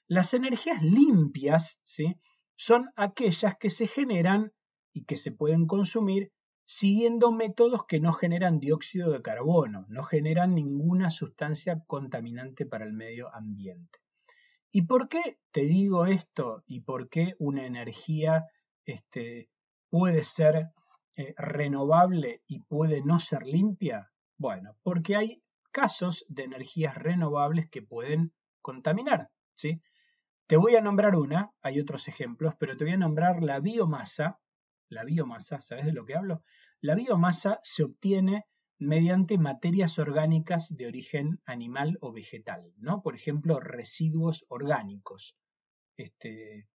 Las 0.07 0.35
energías 0.35 0.83
limpias 0.83 1.81
¿sí? 1.85 2.17
son 2.57 2.91
aquellas 2.97 3.57
que 3.59 3.71
se 3.71 3.87
generan 3.87 4.53
y 4.93 5.05
que 5.05 5.17
se 5.17 5.33
pueden 5.33 5.67
consumir 5.67 6.33
siguiendo 6.65 7.33
métodos 7.33 7.87
que 7.87 8.01
no 8.01 8.13
generan 8.13 8.59
dióxido 8.59 9.11
de 9.11 9.23
carbono, 9.23 9.87
no 9.89 10.03
generan 10.03 10.55
ninguna 10.55 11.11
sustancia 11.11 11.83
contaminante 11.87 12.67
para 12.67 12.85
el 12.85 12.93
medio 12.93 13.35
ambiente. 13.35 13.99
¿Y 14.71 14.83
por 14.83 15.09
qué 15.09 15.39
te 15.51 15.63
digo 15.63 16.05
esto? 16.05 16.65
¿Y 16.67 16.81
por 16.81 17.09
qué 17.09 17.35
una 17.39 17.65
energía 17.65 18.47
este, 18.85 19.49
puede 19.89 20.25
ser 20.25 20.73
eh, 21.17 21.35
renovable 21.39 22.43
y 22.47 22.61
puede 22.61 23.03
no 23.03 23.19
ser 23.19 23.45
limpia? 23.45 24.11
Bueno, 24.37 24.77
porque 24.83 25.17
hay 25.17 25.43
casos 25.71 26.25
de 26.29 26.45
energías 26.45 26.95
renovables 26.95 27.69
que 27.69 27.83
pueden 27.83 28.33
contaminar. 28.63 29.31
¿sí? 29.55 29.81
Te 30.47 30.57
voy 30.57 30.77
a 30.77 30.81
nombrar 30.81 31.15
una, 31.15 31.53
hay 31.61 31.81
otros 31.81 32.09
ejemplos, 32.09 32.55
pero 32.59 32.77
te 32.77 32.85
voy 32.85 32.95
a 32.95 32.99
nombrar 32.99 33.43
la 33.43 33.61
biomasa, 33.61 34.39
la 34.89 35.05
biomasa, 35.05 35.61
¿sabes 35.61 35.87
de 35.87 35.93
lo 35.93 36.05
que 36.05 36.17
hablo? 36.17 36.43
La 36.81 36.95
biomasa 36.95 37.61
se 37.63 37.85
obtiene 37.85 38.45
mediante 38.79 39.39
materias 39.39 39.99
orgánicas 39.99 40.77
de 40.77 40.87
origen 40.87 41.41
animal 41.45 41.99
o 42.01 42.13
vegetal, 42.13 42.73
¿no? 42.77 43.03
Por 43.03 43.15
ejemplo, 43.15 43.59
residuos 43.59 44.47
orgánicos. 44.49 45.37
Este, 45.97 46.69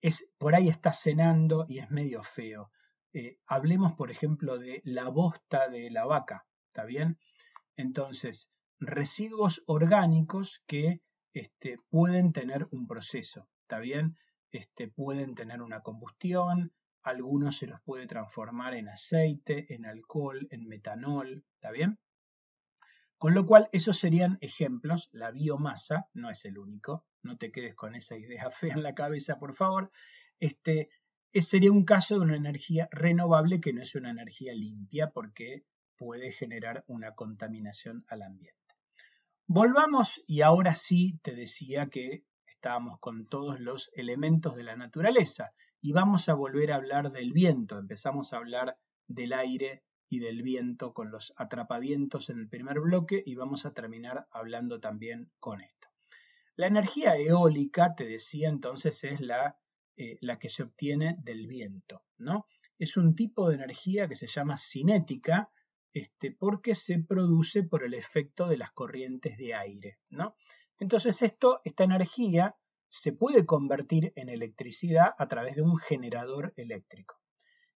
es, 0.00 0.30
por 0.38 0.54
ahí 0.54 0.68
está 0.68 0.92
cenando 0.92 1.66
y 1.68 1.78
es 1.78 1.90
medio 1.90 2.22
feo. 2.22 2.70
Eh, 3.12 3.38
hablemos, 3.46 3.92
por 3.92 4.10
ejemplo, 4.10 4.58
de 4.58 4.80
la 4.84 5.08
bosta 5.08 5.68
de 5.68 5.90
la 5.90 6.06
vaca, 6.06 6.46
¿está 6.68 6.84
bien? 6.84 7.18
Entonces, 7.76 8.50
residuos 8.78 9.62
orgánicos 9.66 10.62
que 10.66 11.00
este, 11.32 11.78
pueden 11.88 12.32
tener 12.32 12.68
un 12.70 12.86
proceso, 12.86 13.48
¿está 13.62 13.78
bien? 13.78 14.16
Este, 14.50 14.88
pueden 14.88 15.34
tener 15.34 15.62
una 15.62 15.80
combustión, 15.80 16.72
algunos 17.02 17.56
se 17.56 17.66
los 17.66 17.80
puede 17.82 18.06
transformar 18.06 18.74
en 18.74 18.88
aceite, 18.88 19.74
en 19.74 19.86
alcohol, 19.86 20.46
en 20.50 20.68
metanol, 20.68 21.44
¿está 21.54 21.70
bien? 21.70 21.98
Con 23.18 23.34
lo 23.34 23.46
cual, 23.46 23.68
esos 23.72 23.98
serían 23.98 24.38
ejemplos. 24.40 25.08
La 25.12 25.30
biomasa 25.30 26.08
no 26.12 26.28
es 26.28 26.44
el 26.44 26.58
único. 26.58 27.06
No 27.22 27.36
te 27.38 27.52
quedes 27.52 27.74
con 27.74 27.94
esa 27.94 28.16
idea 28.16 28.50
fea 28.50 28.74
en 28.74 28.82
la 28.82 28.94
cabeza, 28.94 29.38
por 29.38 29.54
favor. 29.54 29.90
Este 30.40 30.90
sería 31.34 31.72
un 31.72 31.84
caso 31.84 32.16
de 32.16 32.22
una 32.22 32.36
energía 32.36 32.88
renovable 32.90 33.60
que 33.60 33.72
no 33.72 33.80
es 33.80 33.94
una 33.94 34.10
energía 34.10 34.52
limpia 34.52 35.10
porque 35.10 35.64
puede 35.96 36.32
generar 36.32 36.84
una 36.86 37.14
contaminación 37.14 38.04
al 38.08 38.22
ambiente. 38.22 38.58
Volvamos 39.46 40.22
y 40.26 40.42
ahora 40.42 40.74
sí 40.74 41.18
te 41.22 41.34
decía 41.34 41.88
que 41.88 42.24
estábamos 42.46 42.98
con 43.00 43.26
todos 43.26 43.60
los 43.60 43.90
elementos 43.94 44.56
de 44.56 44.62
la 44.62 44.76
naturaleza 44.76 45.52
y 45.80 45.92
vamos 45.92 46.28
a 46.28 46.34
volver 46.34 46.72
a 46.72 46.76
hablar 46.76 47.10
del 47.10 47.32
viento. 47.32 47.78
Empezamos 47.78 48.32
a 48.32 48.36
hablar 48.36 48.78
del 49.08 49.32
aire 49.32 49.82
y 50.08 50.20
del 50.20 50.42
viento 50.42 50.92
con 50.92 51.10
los 51.10 51.32
atrapavientos 51.36 52.30
en 52.30 52.38
el 52.38 52.48
primer 52.48 52.80
bloque 52.80 53.22
y 53.24 53.34
vamos 53.34 53.66
a 53.66 53.72
terminar 53.72 54.26
hablando 54.30 54.78
también 54.78 55.30
con 55.40 55.60
esto. 55.60 55.88
La 56.54 56.66
energía 56.66 57.16
eólica, 57.16 57.94
te 57.96 58.04
decía 58.04 58.48
entonces, 58.48 59.02
es 59.04 59.20
la, 59.20 59.58
eh, 59.96 60.18
la 60.20 60.38
que 60.38 60.50
se 60.50 60.62
obtiene 60.64 61.16
del 61.18 61.46
viento, 61.46 62.02
¿no? 62.18 62.46
Es 62.78 62.96
un 62.96 63.14
tipo 63.14 63.48
de 63.48 63.56
energía 63.56 64.06
que 64.06 64.16
se 64.16 64.26
llama 64.26 64.56
cinética, 64.58 65.50
este, 65.92 66.30
porque 66.30 66.74
se 66.74 66.98
produce 66.98 67.62
por 67.62 67.84
el 67.84 67.94
efecto 67.94 68.46
de 68.46 68.56
las 68.56 68.72
corrientes 68.72 69.36
de 69.36 69.54
aire, 69.54 69.98
¿no? 70.10 70.34
Entonces 70.78 71.22
esto, 71.22 71.60
esta 71.64 71.84
energía 71.84 72.56
se 72.88 73.12
puede 73.12 73.46
convertir 73.46 74.12
en 74.16 74.28
electricidad 74.28 75.14
a 75.18 75.28
través 75.28 75.56
de 75.56 75.62
un 75.62 75.78
generador 75.78 76.52
eléctrico. 76.56 77.16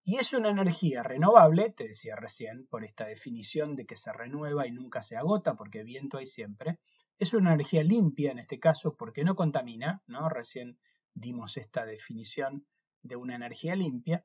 Y 0.08 0.18
es 0.18 0.32
una 0.34 0.50
energía 0.50 1.02
renovable, 1.02 1.72
te 1.72 1.88
decía 1.88 2.14
recién, 2.16 2.66
por 2.68 2.84
esta 2.84 3.06
definición 3.06 3.74
de 3.74 3.86
que 3.86 3.96
se 3.96 4.12
renueva 4.12 4.66
y 4.66 4.70
nunca 4.70 5.02
se 5.02 5.16
agota, 5.16 5.54
porque 5.56 5.82
viento 5.82 6.18
hay 6.18 6.26
siempre. 6.26 6.78
Es 7.18 7.34
una 7.34 7.54
energía 7.54 7.82
limpia 7.82 8.30
en 8.30 8.38
este 8.38 8.60
caso 8.60 8.94
porque 8.96 9.24
no 9.24 9.34
contamina, 9.34 10.02
¿no? 10.06 10.28
Recién 10.28 10.78
dimos 11.12 11.56
esta 11.56 11.84
definición 11.84 12.66
de 13.02 13.16
una 13.16 13.34
energía 13.34 13.74
limpia, 13.74 14.24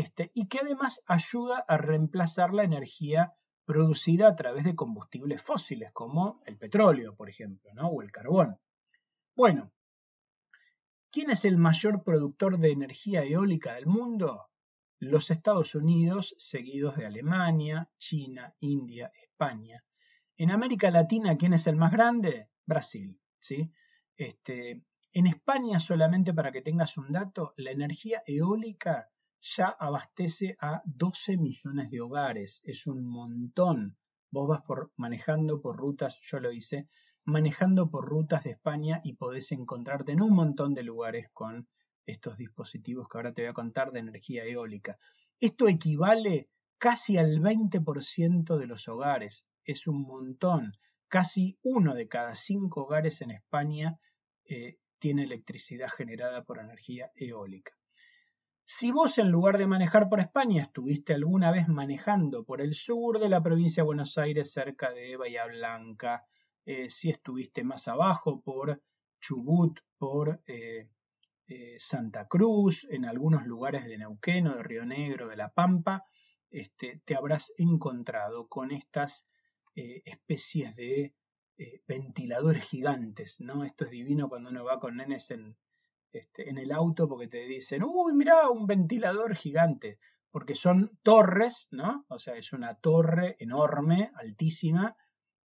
este, 0.00 0.30
y 0.34 0.48
que 0.48 0.60
además 0.60 1.02
ayuda 1.06 1.64
a 1.68 1.76
reemplazar 1.76 2.52
la 2.52 2.64
energía 2.64 3.34
producida 3.64 4.28
a 4.28 4.36
través 4.36 4.64
de 4.64 4.74
combustibles 4.74 5.42
fósiles, 5.42 5.92
como 5.92 6.42
el 6.46 6.56
petróleo, 6.56 7.14
por 7.14 7.28
ejemplo, 7.28 7.70
o 7.88 8.02
el 8.02 8.10
carbón. 8.10 8.58
Bueno, 9.36 9.72
¿Quién 11.12 11.30
es 11.30 11.44
el 11.44 11.56
mayor 11.58 12.04
productor 12.04 12.58
de 12.58 12.70
energía 12.70 13.24
eólica 13.24 13.74
del 13.74 13.86
mundo? 13.86 14.46
Los 15.00 15.32
Estados 15.32 15.74
Unidos, 15.74 16.36
seguidos 16.38 16.94
de 16.96 17.04
Alemania, 17.04 17.90
China, 17.98 18.54
India, 18.60 19.10
España. 19.20 19.82
En 20.36 20.52
América 20.52 20.88
Latina, 20.92 21.36
¿quién 21.36 21.52
es 21.52 21.66
el 21.66 21.74
más 21.74 21.90
grande? 21.90 22.48
Brasil. 22.64 23.18
¿sí? 23.40 23.72
Este, 24.16 24.84
en 25.12 25.26
España, 25.26 25.80
solamente 25.80 26.32
para 26.32 26.52
que 26.52 26.62
tengas 26.62 26.96
un 26.96 27.10
dato, 27.10 27.54
la 27.56 27.72
energía 27.72 28.22
eólica 28.24 29.10
ya 29.40 29.68
abastece 29.68 30.56
a 30.60 30.82
12 30.84 31.36
millones 31.36 31.90
de 31.90 32.00
hogares. 32.00 32.60
Es 32.64 32.86
un 32.86 33.06
montón. 33.06 33.96
Vos 34.30 34.48
vas 34.48 34.62
por, 34.62 34.92
manejando 34.96 35.60
por 35.60 35.76
rutas, 35.76 36.20
yo 36.22 36.40
lo 36.40 36.52
hice, 36.52 36.88
manejando 37.24 37.90
por 37.90 38.06
rutas 38.06 38.44
de 38.44 38.50
España 38.50 39.00
y 39.02 39.14
podés 39.14 39.50
encontrarte 39.52 40.12
en 40.12 40.22
un 40.22 40.32
montón 40.32 40.74
de 40.74 40.82
lugares 40.82 41.28
con 41.32 41.68
estos 42.06 42.36
dispositivos 42.36 43.08
que 43.08 43.18
ahora 43.18 43.32
te 43.32 43.42
voy 43.42 43.50
a 43.50 43.54
contar 43.54 43.90
de 43.90 44.00
energía 44.00 44.44
eólica. 44.44 44.98
Esto 45.40 45.68
equivale 45.68 46.48
casi 46.78 47.16
al 47.16 47.40
20% 47.40 48.58
de 48.58 48.66
los 48.66 48.88
hogares. 48.88 49.48
Es 49.64 49.86
un 49.86 50.02
montón. 50.02 50.72
Casi 51.08 51.58
uno 51.62 51.94
de 51.94 52.08
cada 52.08 52.34
cinco 52.34 52.82
hogares 52.82 53.20
en 53.20 53.32
España 53.32 53.98
eh, 54.44 54.78
tiene 54.98 55.24
electricidad 55.24 55.88
generada 55.88 56.44
por 56.44 56.58
energía 56.58 57.10
eólica. 57.14 57.72
Si 58.72 58.92
vos 58.92 59.18
en 59.18 59.32
lugar 59.32 59.58
de 59.58 59.66
manejar 59.66 60.08
por 60.08 60.20
España 60.20 60.62
estuviste 60.62 61.12
alguna 61.12 61.50
vez 61.50 61.66
manejando 61.66 62.44
por 62.44 62.60
el 62.60 62.74
sur 62.74 63.18
de 63.18 63.28
la 63.28 63.42
provincia 63.42 63.82
de 63.82 63.86
Buenos 63.86 64.16
Aires 64.16 64.52
cerca 64.52 64.92
de 64.92 65.16
Bahía 65.16 65.44
Blanca, 65.46 66.24
eh, 66.64 66.88
si 66.88 67.10
estuviste 67.10 67.64
más 67.64 67.88
abajo 67.88 68.40
por 68.40 68.80
Chubut, 69.20 69.80
por 69.98 70.40
eh, 70.46 70.88
eh, 71.48 71.76
Santa 71.80 72.28
Cruz, 72.28 72.86
en 72.88 73.06
algunos 73.06 73.44
lugares 73.44 73.86
de 73.86 73.98
Neuquén 73.98 74.46
o 74.46 74.54
de 74.54 74.62
Río 74.62 74.86
Negro, 74.86 75.26
de 75.26 75.36
La 75.36 75.52
Pampa, 75.52 76.04
este, 76.48 77.02
te 77.04 77.16
habrás 77.16 77.52
encontrado 77.58 78.46
con 78.46 78.70
estas 78.70 79.26
especies 79.74 80.76
de 80.76 81.14
ventiladores 81.88 82.64
gigantes, 82.64 83.40
¿no? 83.40 83.64
Esto 83.64 83.84
es 83.84 83.90
divino 83.90 84.28
cuando 84.28 84.50
uno 84.50 84.62
va 84.64 84.78
con 84.78 84.96
nenes 84.96 85.30
en, 85.32 85.56
este, 86.12 86.50
en 86.50 86.58
el 86.58 86.72
auto 86.72 87.08
porque 87.08 87.28
te 87.28 87.46
dicen, 87.46 87.82
uy, 87.84 88.12
mira, 88.14 88.48
un 88.50 88.66
ventilador 88.66 89.36
gigante, 89.36 89.98
porque 90.30 90.54
son 90.54 90.98
torres, 91.02 91.68
¿no? 91.72 92.04
O 92.08 92.18
sea, 92.18 92.36
es 92.36 92.52
una 92.52 92.74
torre 92.74 93.36
enorme, 93.38 94.10
altísima, 94.14 94.96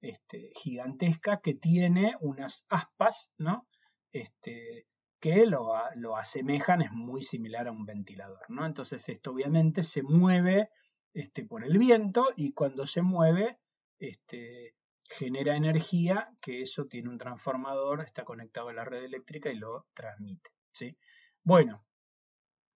este, 0.01 0.51
gigantesca, 0.55 1.39
que 1.41 1.53
tiene 1.53 2.15
unas 2.21 2.65
aspas, 2.69 3.33
¿no? 3.37 3.67
Este, 4.11 4.87
que 5.19 5.45
lo, 5.45 5.73
lo, 5.95 6.17
asemejan, 6.17 6.81
es 6.81 6.91
muy 6.91 7.21
similar 7.21 7.67
a 7.67 7.71
un 7.71 7.85
ventilador, 7.85 8.41
¿no? 8.49 8.65
Entonces 8.65 9.07
esto 9.07 9.31
obviamente 9.31 9.81
se 9.81 10.03
mueve 10.03 10.69
este, 11.13 11.45
por 11.45 11.63
el 11.63 11.77
viento 11.77 12.27
y 12.35 12.53
cuando 12.53 12.85
se 12.85 13.01
mueve, 13.01 13.57
este, 13.99 14.75
genera 15.09 15.55
energía, 15.55 16.29
que 16.41 16.61
eso 16.61 16.85
tiene 16.85 17.09
un 17.09 17.17
transformador, 17.17 18.01
está 18.01 18.23
conectado 18.25 18.69
a 18.69 18.73
la 18.73 18.83
red 18.83 19.03
eléctrica 19.03 19.51
y 19.51 19.55
lo 19.55 19.85
transmite. 19.93 20.52
¿Sí? 20.73 20.97
Bueno, 21.43 21.85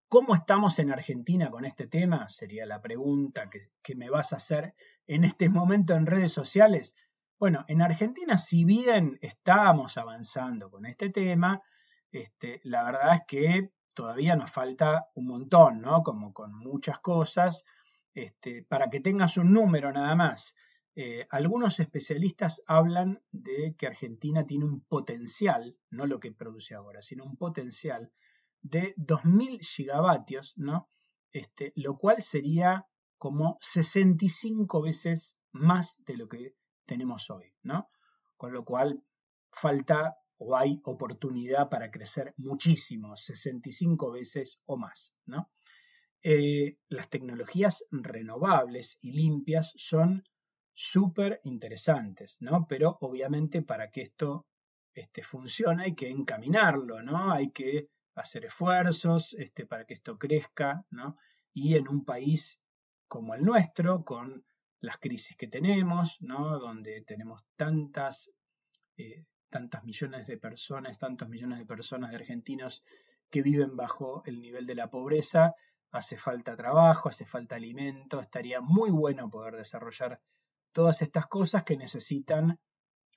¿cómo 0.08 0.36
estamos 0.36 0.80
en 0.80 0.92
Argentina 0.92 1.50
con 1.50 1.66
este 1.66 1.88
tema? 1.88 2.30
Sería 2.30 2.66
la 2.66 2.82
pregunta 2.82 3.50
que, 3.50 3.96
me 3.96 4.10
vas 4.10 4.34
a 4.34 4.38
hacer 4.38 4.76
en 5.08 5.24
este 5.24 5.50
momento 5.50 5.96
en 5.96 6.06
redes 6.06 6.32
sociales. 6.32 6.96
Bueno, 7.40 7.66
en 7.68 7.82
Argentina, 7.82 8.38
si 8.38 8.66
bien 8.66 9.18
estamos 9.22 9.98
avanzando 9.98 10.70
con 10.70 10.86
este 10.86 11.10
tema, 11.10 11.62
este, 12.12 12.62
la 12.64 12.84
verdad 12.84 13.16
es 13.16 13.22
que 13.28 13.72
todavía 13.94 14.36
nos 14.36 14.52
falta 14.52 15.08
un 15.16 15.28
montón, 15.28 15.82
¿no? 15.82 16.04
Como 16.04 16.34
con 16.34 16.54
muchas 16.54 17.00
cosas. 17.00 17.66
Este, 18.14 18.64
para 18.64 18.90
que 18.90 19.00
tengas 19.00 19.38
un 19.38 19.54
número 19.54 19.92
nada 19.92 20.16
más, 20.16 20.56
eh, 21.00 21.28
algunos 21.30 21.80
especialistas 21.80 22.64
hablan 22.66 23.22
de 23.32 23.76
que 23.78 23.86
Argentina 23.86 24.48
tiene 24.48 24.66
un 24.66 24.82
potencial, 24.82 25.78
no 25.92 26.08
lo 26.08 26.20
que 26.20 26.32
produce 26.32 26.74
ahora, 26.74 27.04
sino 27.04 27.24
un 27.24 27.38
potencial 27.38 28.12
de 28.64 28.96
2.000 28.96 29.64
gigavatios, 29.64 30.58
¿no? 30.58 30.90
Este, 31.32 31.72
lo 31.76 32.00
cual 32.00 32.24
sería 32.24 32.88
como 33.20 33.60
65 33.62 34.82
veces 34.82 35.38
más 35.52 36.04
de 36.04 36.18
lo 36.18 36.28
que 36.28 36.56
tenemos 36.88 37.30
hoy, 37.30 37.54
¿no? 37.62 37.92
Con 38.36 38.52
lo 38.52 38.66
cual 38.66 39.04
falta 39.52 40.18
o 40.40 40.58
hay 40.58 40.82
oportunidad 40.84 41.70
para 41.70 41.92
crecer 41.92 42.34
muchísimo, 42.38 43.16
65 43.16 44.10
veces 44.14 44.64
o 44.66 44.78
más, 44.78 45.16
¿no? 45.28 45.52
Eh, 46.24 46.80
las 46.90 47.08
tecnologías 47.12 47.86
renovables 47.92 48.98
y 49.00 49.12
limpias 49.12 49.74
son 49.78 50.24
súper 50.80 51.42
interesantes, 51.44 52.38
¿no? 52.40 52.68
Pero 52.68 53.00
obviamente 53.02 53.64
para 53.64 53.90
que 53.90 54.04
esto 54.04 54.46
este, 54.94 55.24
funcione 55.24 55.86
hay 55.86 55.96
que 55.96 56.08
encaminarlo, 56.08 57.02
¿no? 57.02 57.32
Hay 57.32 57.50
que 57.50 57.90
hacer 58.14 58.46
esfuerzos 58.46 59.34
este, 59.34 59.66
para 59.66 59.86
que 59.86 59.96
esto 59.96 60.20
crezca, 60.20 60.86
¿no? 60.92 61.18
Y 61.52 61.76
en 61.78 61.88
un 61.88 62.06
país 62.06 62.62
como 63.08 63.34
el 63.34 63.44
nuestro, 63.44 64.06
con 64.06 64.46
las 64.80 64.98
crisis 64.98 65.36
que 65.36 65.48
tenemos, 65.48 66.22
¿no? 66.22 66.60
Donde 66.60 67.02
tenemos 67.02 67.42
tantas, 67.56 68.30
eh, 68.98 69.26
tantas 69.50 69.84
millones 69.84 70.28
de 70.28 70.38
personas, 70.38 71.00
tantos 71.00 71.28
millones 71.28 71.58
de 71.58 71.66
personas 71.66 72.12
de 72.12 72.18
argentinos 72.18 72.84
que 73.32 73.42
viven 73.42 73.76
bajo 73.76 74.22
el 74.28 74.40
nivel 74.40 74.68
de 74.68 74.76
la 74.76 74.92
pobreza, 74.92 75.56
hace 75.90 76.20
falta 76.20 76.56
trabajo, 76.56 77.10
hace 77.10 77.26
falta 77.26 77.56
alimento, 77.56 78.20
estaría 78.20 78.62
muy 78.62 78.92
bueno 78.92 79.28
poder 79.32 79.56
desarrollar 79.56 80.22
Todas 80.78 81.02
estas 81.02 81.26
cosas 81.26 81.64
que 81.64 81.76
necesitan 81.76 82.60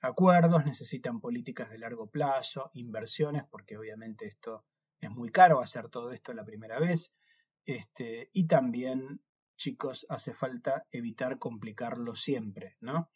acuerdos, 0.01 0.65
necesitan 0.65 1.21
políticas 1.21 1.69
de 1.69 1.77
largo 1.77 2.09
plazo, 2.09 2.71
inversiones, 2.73 3.43
porque 3.51 3.77
obviamente 3.77 4.25
esto 4.25 4.65
es 4.99 5.11
muy 5.11 5.29
caro 5.29 5.61
hacer 5.61 5.87
todo 5.89 6.11
esto 6.11 6.33
la 6.33 6.43
primera 6.43 6.79
vez. 6.79 7.15
Este, 7.63 8.31
y 8.33 8.47
también, 8.47 9.21
chicos, 9.57 10.07
hace 10.09 10.33
falta 10.33 10.87
evitar 10.89 11.37
complicarlo 11.37 12.15
siempre, 12.15 12.77
¿no? 12.79 13.11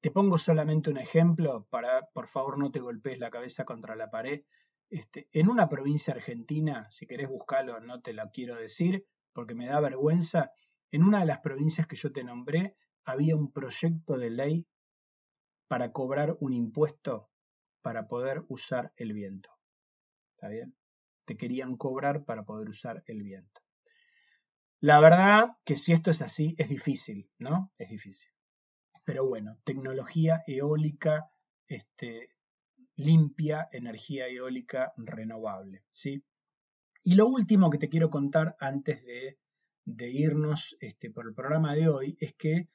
Te 0.00 0.12
pongo 0.12 0.38
solamente 0.38 0.90
un 0.90 0.98
ejemplo 0.98 1.66
para, 1.68 2.06
por 2.12 2.28
favor, 2.28 2.56
no 2.56 2.70
te 2.70 2.78
golpees 2.78 3.18
la 3.18 3.30
cabeza 3.30 3.64
contra 3.64 3.96
la 3.96 4.12
pared. 4.12 4.44
Este, 4.90 5.28
en 5.32 5.48
una 5.48 5.68
provincia 5.68 6.14
argentina, 6.14 6.88
si 6.92 7.08
querés 7.08 7.28
buscarlo, 7.28 7.80
no 7.80 8.00
te 8.00 8.12
la 8.12 8.30
quiero 8.30 8.54
decir 8.54 9.08
porque 9.32 9.56
me 9.56 9.66
da 9.66 9.80
vergüenza, 9.80 10.52
en 10.92 11.02
una 11.02 11.18
de 11.18 11.26
las 11.26 11.40
provincias 11.40 11.88
que 11.88 11.96
yo 11.96 12.12
te 12.12 12.22
nombré, 12.22 12.76
había 13.08 13.36
un 13.36 13.50
proyecto 13.50 14.18
de 14.18 14.28
ley 14.28 14.66
para 15.66 15.92
cobrar 15.92 16.36
un 16.40 16.52
impuesto 16.52 17.30
para 17.80 18.06
poder 18.06 18.44
usar 18.48 18.92
el 18.96 19.14
viento. 19.14 19.48
¿Está 20.34 20.48
bien? 20.48 20.76
Te 21.24 21.38
querían 21.38 21.78
cobrar 21.78 22.26
para 22.26 22.44
poder 22.44 22.68
usar 22.68 23.02
el 23.06 23.22
viento. 23.22 23.62
La 24.80 25.00
verdad 25.00 25.56
que 25.64 25.76
si 25.76 25.94
esto 25.94 26.10
es 26.10 26.20
así, 26.20 26.54
es 26.58 26.68
difícil, 26.68 27.30
¿no? 27.38 27.72
Es 27.78 27.88
difícil. 27.88 28.30
Pero 29.06 29.26
bueno, 29.26 29.58
tecnología 29.64 30.42
eólica 30.46 31.30
este, 31.66 32.28
limpia, 32.96 33.70
energía 33.72 34.28
eólica 34.28 34.92
renovable, 34.98 35.82
¿sí? 35.90 36.22
Y 37.02 37.14
lo 37.14 37.26
último 37.26 37.70
que 37.70 37.78
te 37.78 37.88
quiero 37.88 38.10
contar 38.10 38.54
antes 38.60 39.02
de, 39.02 39.38
irnos 40.10 40.76
este, 40.80 41.10
por 41.10 41.26
el 41.26 41.34
programa 41.34 41.74
de 41.74 41.88
hoy 41.88 42.18
es 42.20 42.34
que 42.34 42.68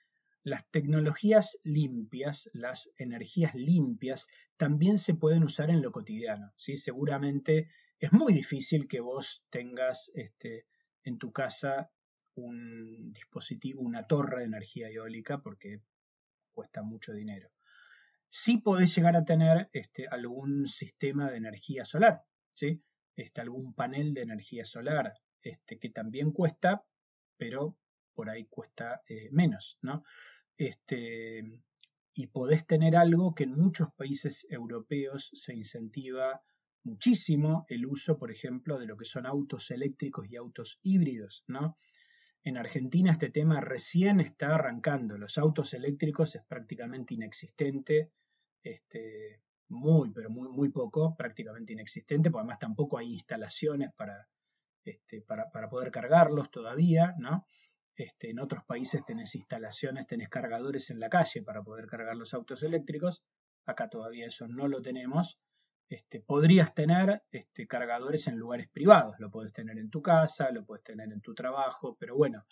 las 0.44 0.70
tecnologías 0.70 1.60
limpias, 1.64 2.50
las 2.54 2.92
energías 2.98 3.56
limpias, 3.56 4.28
también 4.58 4.98
se 4.98 5.16
pueden 5.16 5.44
usar 5.44 5.70
en 5.70 5.82
lo 5.82 5.92
cotidiano. 5.92 6.52
¿sí? 6.56 6.78
Seguramente 6.78 7.70
es 8.00 8.12
muy 8.12 8.34
difícil 8.34 8.88
que 8.88 9.00
vos 9.00 9.46
tengas 9.50 10.12
este, 10.16 10.66
en 11.04 11.18
tu 11.18 11.32
casa 11.32 11.90
un 12.36 13.14
dispositivo, 13.14 13.82
una 13.82 14.06
torre 14.08 14.40
de 14.40 14.46
energía 14.46 14.90
eólica, 14.90 15.42
porque 15.42 15.82
cuesta 16.54 16.84
mucho 16.84 17.14
dinero. 17.14 17.50
Sí 18.30 18.58
podés 18.58 18.96
llegar 18.96 19.16
a 19.16 19.26
tener 19.26 19.70
este, 19.72 20.08
algún 20.08 20.68
sistema 20.68 21.30
de 21.30 21.38
energía 21.38 21.86
solar, 21.86 22.24
¿sí? 22.54 22.84
Este, 23.16 23.42
algún 23.42 23.76
panel 23.76 24.14
de 24.14 24.24
energía 24.24 24.66
solar, 24.66 25.14
este, 25.44 25.78
que 25.78 25.90
también 25.90 26.32
cuesta, 26.32 26.84
pero 27.38 27.78
por 28.14 28.30
ahí 28.30 28.46
cuesta 28.46 29.02
eh, 29.08 29.30
menos, 29.32 29.78
¿no? 29.82 30.04
Este, 30.58 31.44
y 32.14 32.28
podés 32.28 32.66
tener 32.66 32.96
algo 32.96 33.34
que 33.34 33.44
en 33.44 33.56
muchos 33.56 33.90
países 33.96 34.46
europeos 34.50 35.32
se 35.34 35.56
incentiva 35.56 36.42
muchísimo 36.84 37.66
el 37.70 37.86
uso, 37.86 38.18
por 38.18 38.32
ejemplo, 38.32 38.78
de 38.78 38.86
lo 38.86 38.98
que 38.98 39.06
son 39.06 39.26
autos 39.26 39.72
eléctricos 39.72 40.30
y 40.30 40.36
autos 40.36 40.80
híbridos, 40.84 41.44
¿no? 41.48 41.78
En 42.44 42.58
Argentina 42.58 43.14
este 43.14 43.30
tema 43.30 43.62
recién 43.62 44.20
está 44.20 44.56
arrancando. 44.56 45.18
Los 45.18 45.38
autos 45.38 45.74
eléctricos 45.74 46.36
es 46.36 46.44
prácticamente 46.44 47.14
inexistente, 47.14 48.12
este, 48.62 49.42
muy, 49.70 50.12
pero 50.12 50.30
muy, 50.30 50.50
muy 50.50 50.70
poco, 50.70 51.16
prácticamente 51.16 51.74
inexistente, 51.74 52.30
porque 52.30 52.42
además 52.42 52.60
tampoco 52.60 52.98
hay 52.98 53.14
instalaciones 53.14 53.92
para, 53.96 54.28
este, 54.84 55.22
para, 55.22 55.50
para 55.52 55.70
poder 55.70 55.90
cargarlos 55.90 56.52
todavía, 56.52 57.16
¿no? 57.18 57.48
Este, 57.96 58.32
en 58.32 58.40
otros 58.40 58.64
países 58.66 59.06
tenés 59.06 59.36
instalaciones, 59.36 60.08
tenés 60.08 60.30
cargadores 60.30 60.90
en 60.90 61.00
la 61.00 61.10
calle 61.10 61.44
para 61.44 61.62
poder 61.62 61.86
cargar 61.88 62.16
los 62.16 62.34
autos 62.34 62.64
eléctricos. 62.64 63.24
Acá 63.66 63.90
todavía 63.90 64.26
eso 64.28 64.48
no 64.48 64.68
lo 64.68 64.82
tenemos. 64.82 65.40
este, 65.90 66.20
podrías 66.22 66.74
tener 66.74 67.24
este, 67.32 67.68
cargadores 67.68 68.28
en 68.28 68.38
lugares 68.38 68.68
privados. 68.70 69.16
Lo 69.20 69.30
puedes 69.30 69.54
tener 69.54 69.78
en 69.78 69.90
tu 69.90 70.02
casa, 70.02 70.52
lo 70.52 70.66
puedes 70.66 70.84
tener 70.84 71.12
en 71.12 71.22
tu 71.22 71.34
trabajo, 71.36 71.96
pero 72.00 72.16
bueno, 72.16 72.46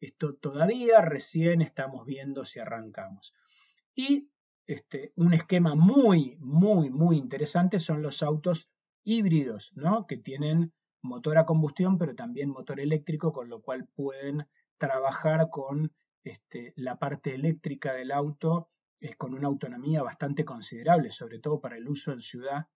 esto 0.00 0.34
todavía 0.34 1.00
recién 1.00 1.62
estamos 1.62 2.04
viendo 2.06 2.44
si 2.44 2.60
arrancamos. 2.60 3.34
Y 3.94 4.30
este, 4.66 5.12
un 5.16 5.34
esquema 5.34 5.74
muy, 5.74 6.36
muy, 6.40 6.90
muy 6.90 7.16
interesante 7.16 7.78
son 7.78 8.02
los 8.02 8.22
autos 8.22 8.70
híbridos, 9.04 9.72
¿no? 9.76 10.06
Que 10.06 10.16
tienen 10.16 10.72
motor 11.00 11.38
a 11.38 11.46
combustión, 11.46 11.98
pero 11.98 12.14
también 12.14 12.50
motor 12.50 12.80
eléctrico, 12.80 13.32
con 13.32 13.48
lo 13.48 13.62
cual 13.62 13.86
pueden 13.94 14.46
trabajar 14.78 15.50
con 15.50 15.92
este, 16.24 16.72
la 16.76 16.98
parte 16.98 17.34
eléctrica 17.34 17.92
del 17.92 18.12
auto 18.12 18.70
eh, 19.00 19.14
con 19.14 19.34
una 19.34 19.46
autonomía 19.46 20.02
bastante 20.02 20.44
considerable, 20.44 21.10
sobre 21.10 21.38
todo 21.38 21.60
para 21.60 21.76
el 21.76 21.88
uso 21.88 22.12
en 22.12 22.22
ciudad, 22.22 22.66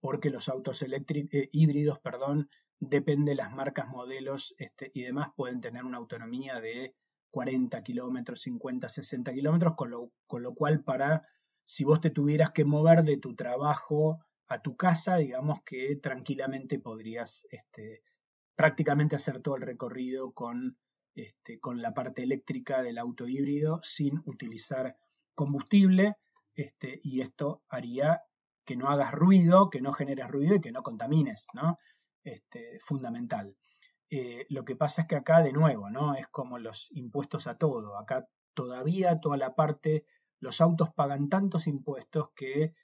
porque 0.00 0.30
los 0.30 0.48
autos 0.48 0.82
eh, 0.82 1.48
híbridos, 1.52 2.00
perdón, 2.00 2.50
depende 2.80 3.30
de 3.30 3.36
las 3.36 3.52
marcas, 3.52 3.88
modelos 3.88 4.54
este, 4.58 4.90
y 4.92 5.02
demás, 5.02 5.28
pueden 5.36 5.60
tener 5.60 5.84
una 5.84 5.98
autonomía 5.98 6.60
de 6.60 6.94
40 7.30 7.82
kilómetros, 7.82 8.42
50, 8.42 8.88
60 8.88 9.32
kilómetros, 9.32 9.74
con 9.76 9.90
lo, 9.90 10.10
con 10.26 10.42
lo 10.42 10.54
cual 10.54 10.82
para, 10.82 11.26
si 11.64 11.84
vos 11.84 12.00
te 12.00 12.10
tuvieras 12.10 12.50
que 12.50 12.64
mover 12.64 13.04
de 13.04 13.16
tu 13.16 13.34
trabajo 13.34 14.18
a 14.48 14.60
tu 14.62 14.76
casa, 14.76 15.16
digamos 15.16 15.62
que 15.64 15.96
tranquilamente 15.96 16.78
podrías 16.78 17.46
este, 17.50 18.02
prácticamente 18.56 19.16
hacer 19.16 19.40
todo 19.40 19.56
el 19.56 19.62
recorrido 19.62 20.32
con, 20.32 20.76
este, 21.14 21.60
con 21.60 21.80
la 21.80 21.94
parte 21.94 22.22
eléctrica 22.22 22.82
del 22.82 22.98
auto 22.98 23.28
híbrido 23.28 23.80
sin 23.82 24.20
utilizar 24.24 24.96
combustible 25.34 26.16
este, 26.54 27.00
y 27.02 27.20
esto 27.20 27.62
haría 27.68 28.22
que 28.64 28.76
no 28.76 28.88
hagas 28.88 29.12
ruido, 29.12 29.70
que 29.70 29.80
no 29.80 29.92
generes 29.92 30.28
ruido 30.28 30.56
y 30.56 30.60
que 30.60 30.72
no 30.72 30.82
contamines, 30.82 31.46
¿no? 31.52 31.78
Este, 32.22 32.78
fundamental. 32.80 33.56
Eh, 34.10 34.46
lo 34.48 34.64
que 34.64 34.76
pasa 34.76 35.02
es 35.02 35.08
que 35.08 35.16
acá, 35.16 35.42
de 35.42 35.52
nuevo, 35.52 35.90
¿no? 35.90 36.14
Es 36.14 36.26
como 36.28 36.58
los 36.58 36.90
impuestos 36.92 37.46
a 37.46 37.58
todo. 37.58 37.98
Acá 37.98 38.26
todavía 38.54 39.20
toda 39.20 39.36
la 39.36 39.54
parte, 39.54 40.06
los 40.40 40.60
autos 40.60 40.92
pagan 40.94 41.28
tantos 41.28 41.66
impuestos 41.66 42.30
que 42.34 42.74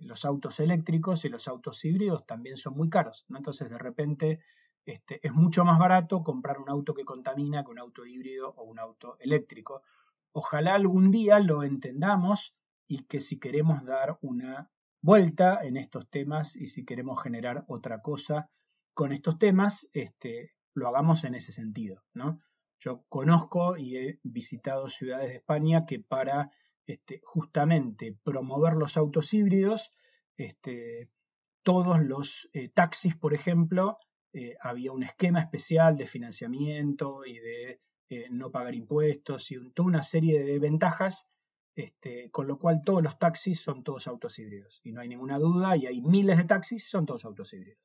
los 0.00 0.24
autos 0.24 0.58
eléctricos 0.60 1.24
y 1.24 1.28
los 1.28 1.48
autos 1.48 1.84
híbridos 1.84 2.24
también 2.26 2.56
son 2.56 2.76
muy 2.76 2.88
caros, 2.88 3.26
¿no? 3.28 3.36
Entonces, 3.36 3.68
de 3.68 3.78
repente, 3.78 4.40
este, 4.86 5.26
es 5.26 5.32
mucho 5.32 5.64
más 5.64 5.78
barato 5.78 6.22
comprar 6.22 6.58
un 6.58 6.68
auto 6.68 6.94
que 6.94 7.04
contamina 7.04 7.64
que 7.64 7.70
un 7.70 7.78
auto 7.78 8.04
híbrido 8.04 8.50
o 8.56 8.64
un 8.64 8.78
auto 8.78 9.16
eléctrico. 9.20 9.82
Ojalá 10.32 10.74
algún 10.74 11.10
día 11.10 11.38
lo 11.38 11.62
entendamos 11.62 12.58
y 12.86 13.04
que 13.04 13.20
si 13.20 13.38
queremos 13.38 13.84
dar 13.84 14.18
una 14.20 14.70
vuelta 15.00 15.60
en 15.62 15.76
estos 15.76 16.08
temas 16.10 16.56
y 16.56 16.68
si 16.68 16.84
queremos 16.84 17.22
generar 17.22 17.64
otra 17.68 18.02
cosa 18.02 18.50
con 18.94 19.12
estos 19.12 19.38
temas, 19.38 19.90
este, 19.92 20.52
lo 20.74 20.88
hagamos 20.88 21.24
en 21.24 21.34
ese 21.34 21.52
sentido. 21.52 22.02
¿no? 22.12 22.40
Yo 22.78 23.04
conozco 23.08 23.76
y 23.76 23.96
he 23.96 24.20
visitado 24.22 24.88
ciudades 24.88 25.28
de 25.28 25.36
España 25.36 25.86
que 25.86 26.00
para 26.00 26.50
este, 26.86 27.20
justamente 27.24 28.18
promover 28.22 28.74
los 28.74 28.96
autos 28.96 29.32
híbridos, 29.32 29.94
este, 30.36 31.10
todos 31.62 32.00
los 32.00 32.50
eh, 32.52 32.68
taxis, 32.68 33.16
por 33.16 33.32
ejemplo, 33.32 33.98
eh, 34.36 34.56
había 34.60 34.90
un 34.90 35.04
esquema 35.04 35.40
especial 35.40 35.96
de 35.96 36.08
financiamiento 36.08 37.24
y 37.24 37.38
de 37.38 37.80
eh, 38.08 38.26
no 38.30 38.50
pagar 38.50 38.74
impuestos 38.74 39.52
y 39.52 39.70
toda 39.70 39.86
una 39.86 40.02
serie 40.02 40.42
de 40.42 40.58
ventajas, 40.58 41.30
este, 41.76 42.30
con 42.32 42.48
lo 42.48 42.58
cual 42.58 42.82
todos 42.84 43.00
los 43.00 43.16
taxis 43.16 43.60
son 43.60 43.84
todos 43.84 44.08
autos 44.08 44.36
híbridos. 44.40 44.80
Y 44.82 44.90
no 44.90 45.00
hay 45.00 45.08
ninguna 45.08 45.38
duda, 45.38 45.76
y 45.76 45.86
hay 45.86 46.00
miles 46.00 46.36
de 46.36 46.44
taxis, 46.44 46.90
son 46.90 47.06
todos 47.06 47.24
autos 47.24 47.52
híbridos. 47.52 47.78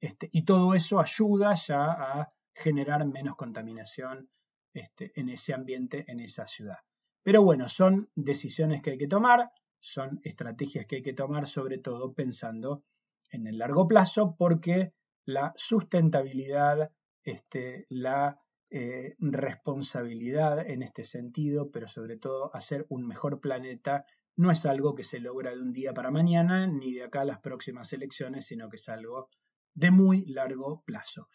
Este, 0.00 0.28
y 0.32 0.44
todo 0.44 0.74
eso 0.74 1.00
ayuda 1.00 1.54
ya 1.56 1.90
a 1.90 2.32
generar 2.54 3.04
menos 3.04 3.34
contaminación 3.34 4.30
este, 4.72 5.10
en 5.16 5.28
ese 5.28 5.54
ambiente, 5.54 6.04
en 6.06 6.20
esa 6.20 6.46
ciudad. 6.46 6.78
Pero 7.24 7.42
bueno, 7.42 7.68
son 7.68 8.08
decisiones 8.14 8.80
que 8.80 8.92
hay 8.92 8.98
que 8.98 9.08
tomar, 9.08 9.50
son 9.80 10.20
estrategias 10.22 10.86
que 10.86 10.96
hay 10.96 11.02
que 11.02 11.14
tomar, 11.14 11.48
sobre 11.48 11.78
todo 11.78 12.12
pensando 12.12 12.84
en 13.32 13.48
el 13.48 13.58
largo 13.58 13.88
plazo, 13.88 14.36
porque 14.38 14.92
la 15.32 15.52
sustentabilidad, 15.56 16.90
este, 17.24 17.86
la 17.88 18.38
eh, 18.70 19.16
responsabilidad 19.18 20.66
en 20.68 20.82
este 20.82 21.04
sentido, 21.04 21.70
pero 21.70 21.88
sobre 21.88 22.16
todo 22.16 22.54
hacer 22.54 22.86
un 22.88 23.06
mejor 23.06 23.40
planeta, 23.40 24.04
no 24.36 24.50
es 24.50 24.64
algo 24.64 24.94
que 24.94 25.04
se 25.04 25.20
logra 25.20 25.50
de 25.50 25.60
un 25.60 25.72
día 25.72 25.92
para 25.92 26.10
mañana, 26.10 26.66
ni 26.66 26.94
de 26.94 27.04
acá 27.04 27.22
a 27.22 27.24
las 27.24 27.40
próximas 27.40 27.92
elecciones, 27.92 28.46
sino 28.46 28.68
que 28.68 28.76
es 28.76 28.88
algo 28.88 29.28
de 29.74 29.90
muy 29.90 30.24
largo 30.26 30.82
plazo. 30.84 31.28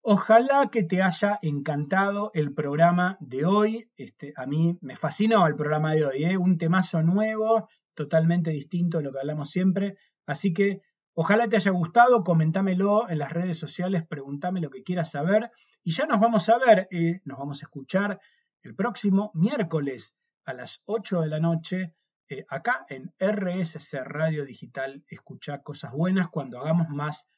Ojalá 0.00 0.70
que 0.70 0.84
te 0.84 1.02
haya 1.02 1.38
encantado 1.42 2.30
el 2.32 2.54
programa 2.54 3.18
de 3.20 3.44
hoy. 3.44 3.90
Este, 3.96 4.32
a 4.36 4.46
mí 4.46 4.78
me 4.80 4.96
fascinó 4.96 5.46
el 5.46 5.56
programa 5.56 5.94
de 5.94 6.06
hoy, 6.06 6.24
¿eh? 6.24 6.36
un 6.36 6.56
temazo 6.56 7.02
nuevo, 7.02 7.68
totalmente 7.94 8.50
distinto 8.50 8.98
a 8.98 9.02
lo 9.02 9.12
que 9.12 9.18
hablamos 9.18 9.50
siempre. 9.50 9.98
Así 10.24 10.54
que 10.54 10.80
Ojalá 11.20 11.48
te 11.48 11.56
haya 11.56 11.72
gustado, 11.72 12.22
comentámelo 12.22 13.10
en 13.10 13.18
las 13.18 13.32
redes 13.32 13.58
sociales, 13.58 14.06
pregúntame 14.06 14.60
lo 14.60 14.70
que 14.70 14.84
quieras 14.84 15.10
saber 15.10 15.50
y 15.82 15.90
ya 15.90 16.06
nos 16.06 16.20
vamos 16.20 16.48
a 16.48 16.58
ver, 16.58 16.86
eh, 16.92 17.22
nos 17.24 17.40
vamos 17.40 17.60
a 17.60 17.66
escuchar 17.66 18.20
el 18.62 18.76
próximo 18.76 19.32
miércoles 19.34 20.16
a 20.44 20.52
las 20.52 20.80
8 20.86 21.22
de 21.22 21.26
la 21.26 21.40
noche 21.40 21.96
eh, 22.28 22.46
acá 22.48 22.86
en 22.88 23.12
RSC 23.18 24.04
Radio 24.04 24.44
Digital. 24.44 25.02
Escucha 25.08 25.60
cosas 25.60 25.90
buenas 25.90 26.28
cuando 26.28 26.60
hagamos 26.60 26.88
más 26.88 27.32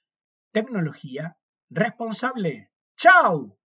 tecnología 0.53 1.39
responsable. 1.71 2.71
¡Chao! 2.99 3.60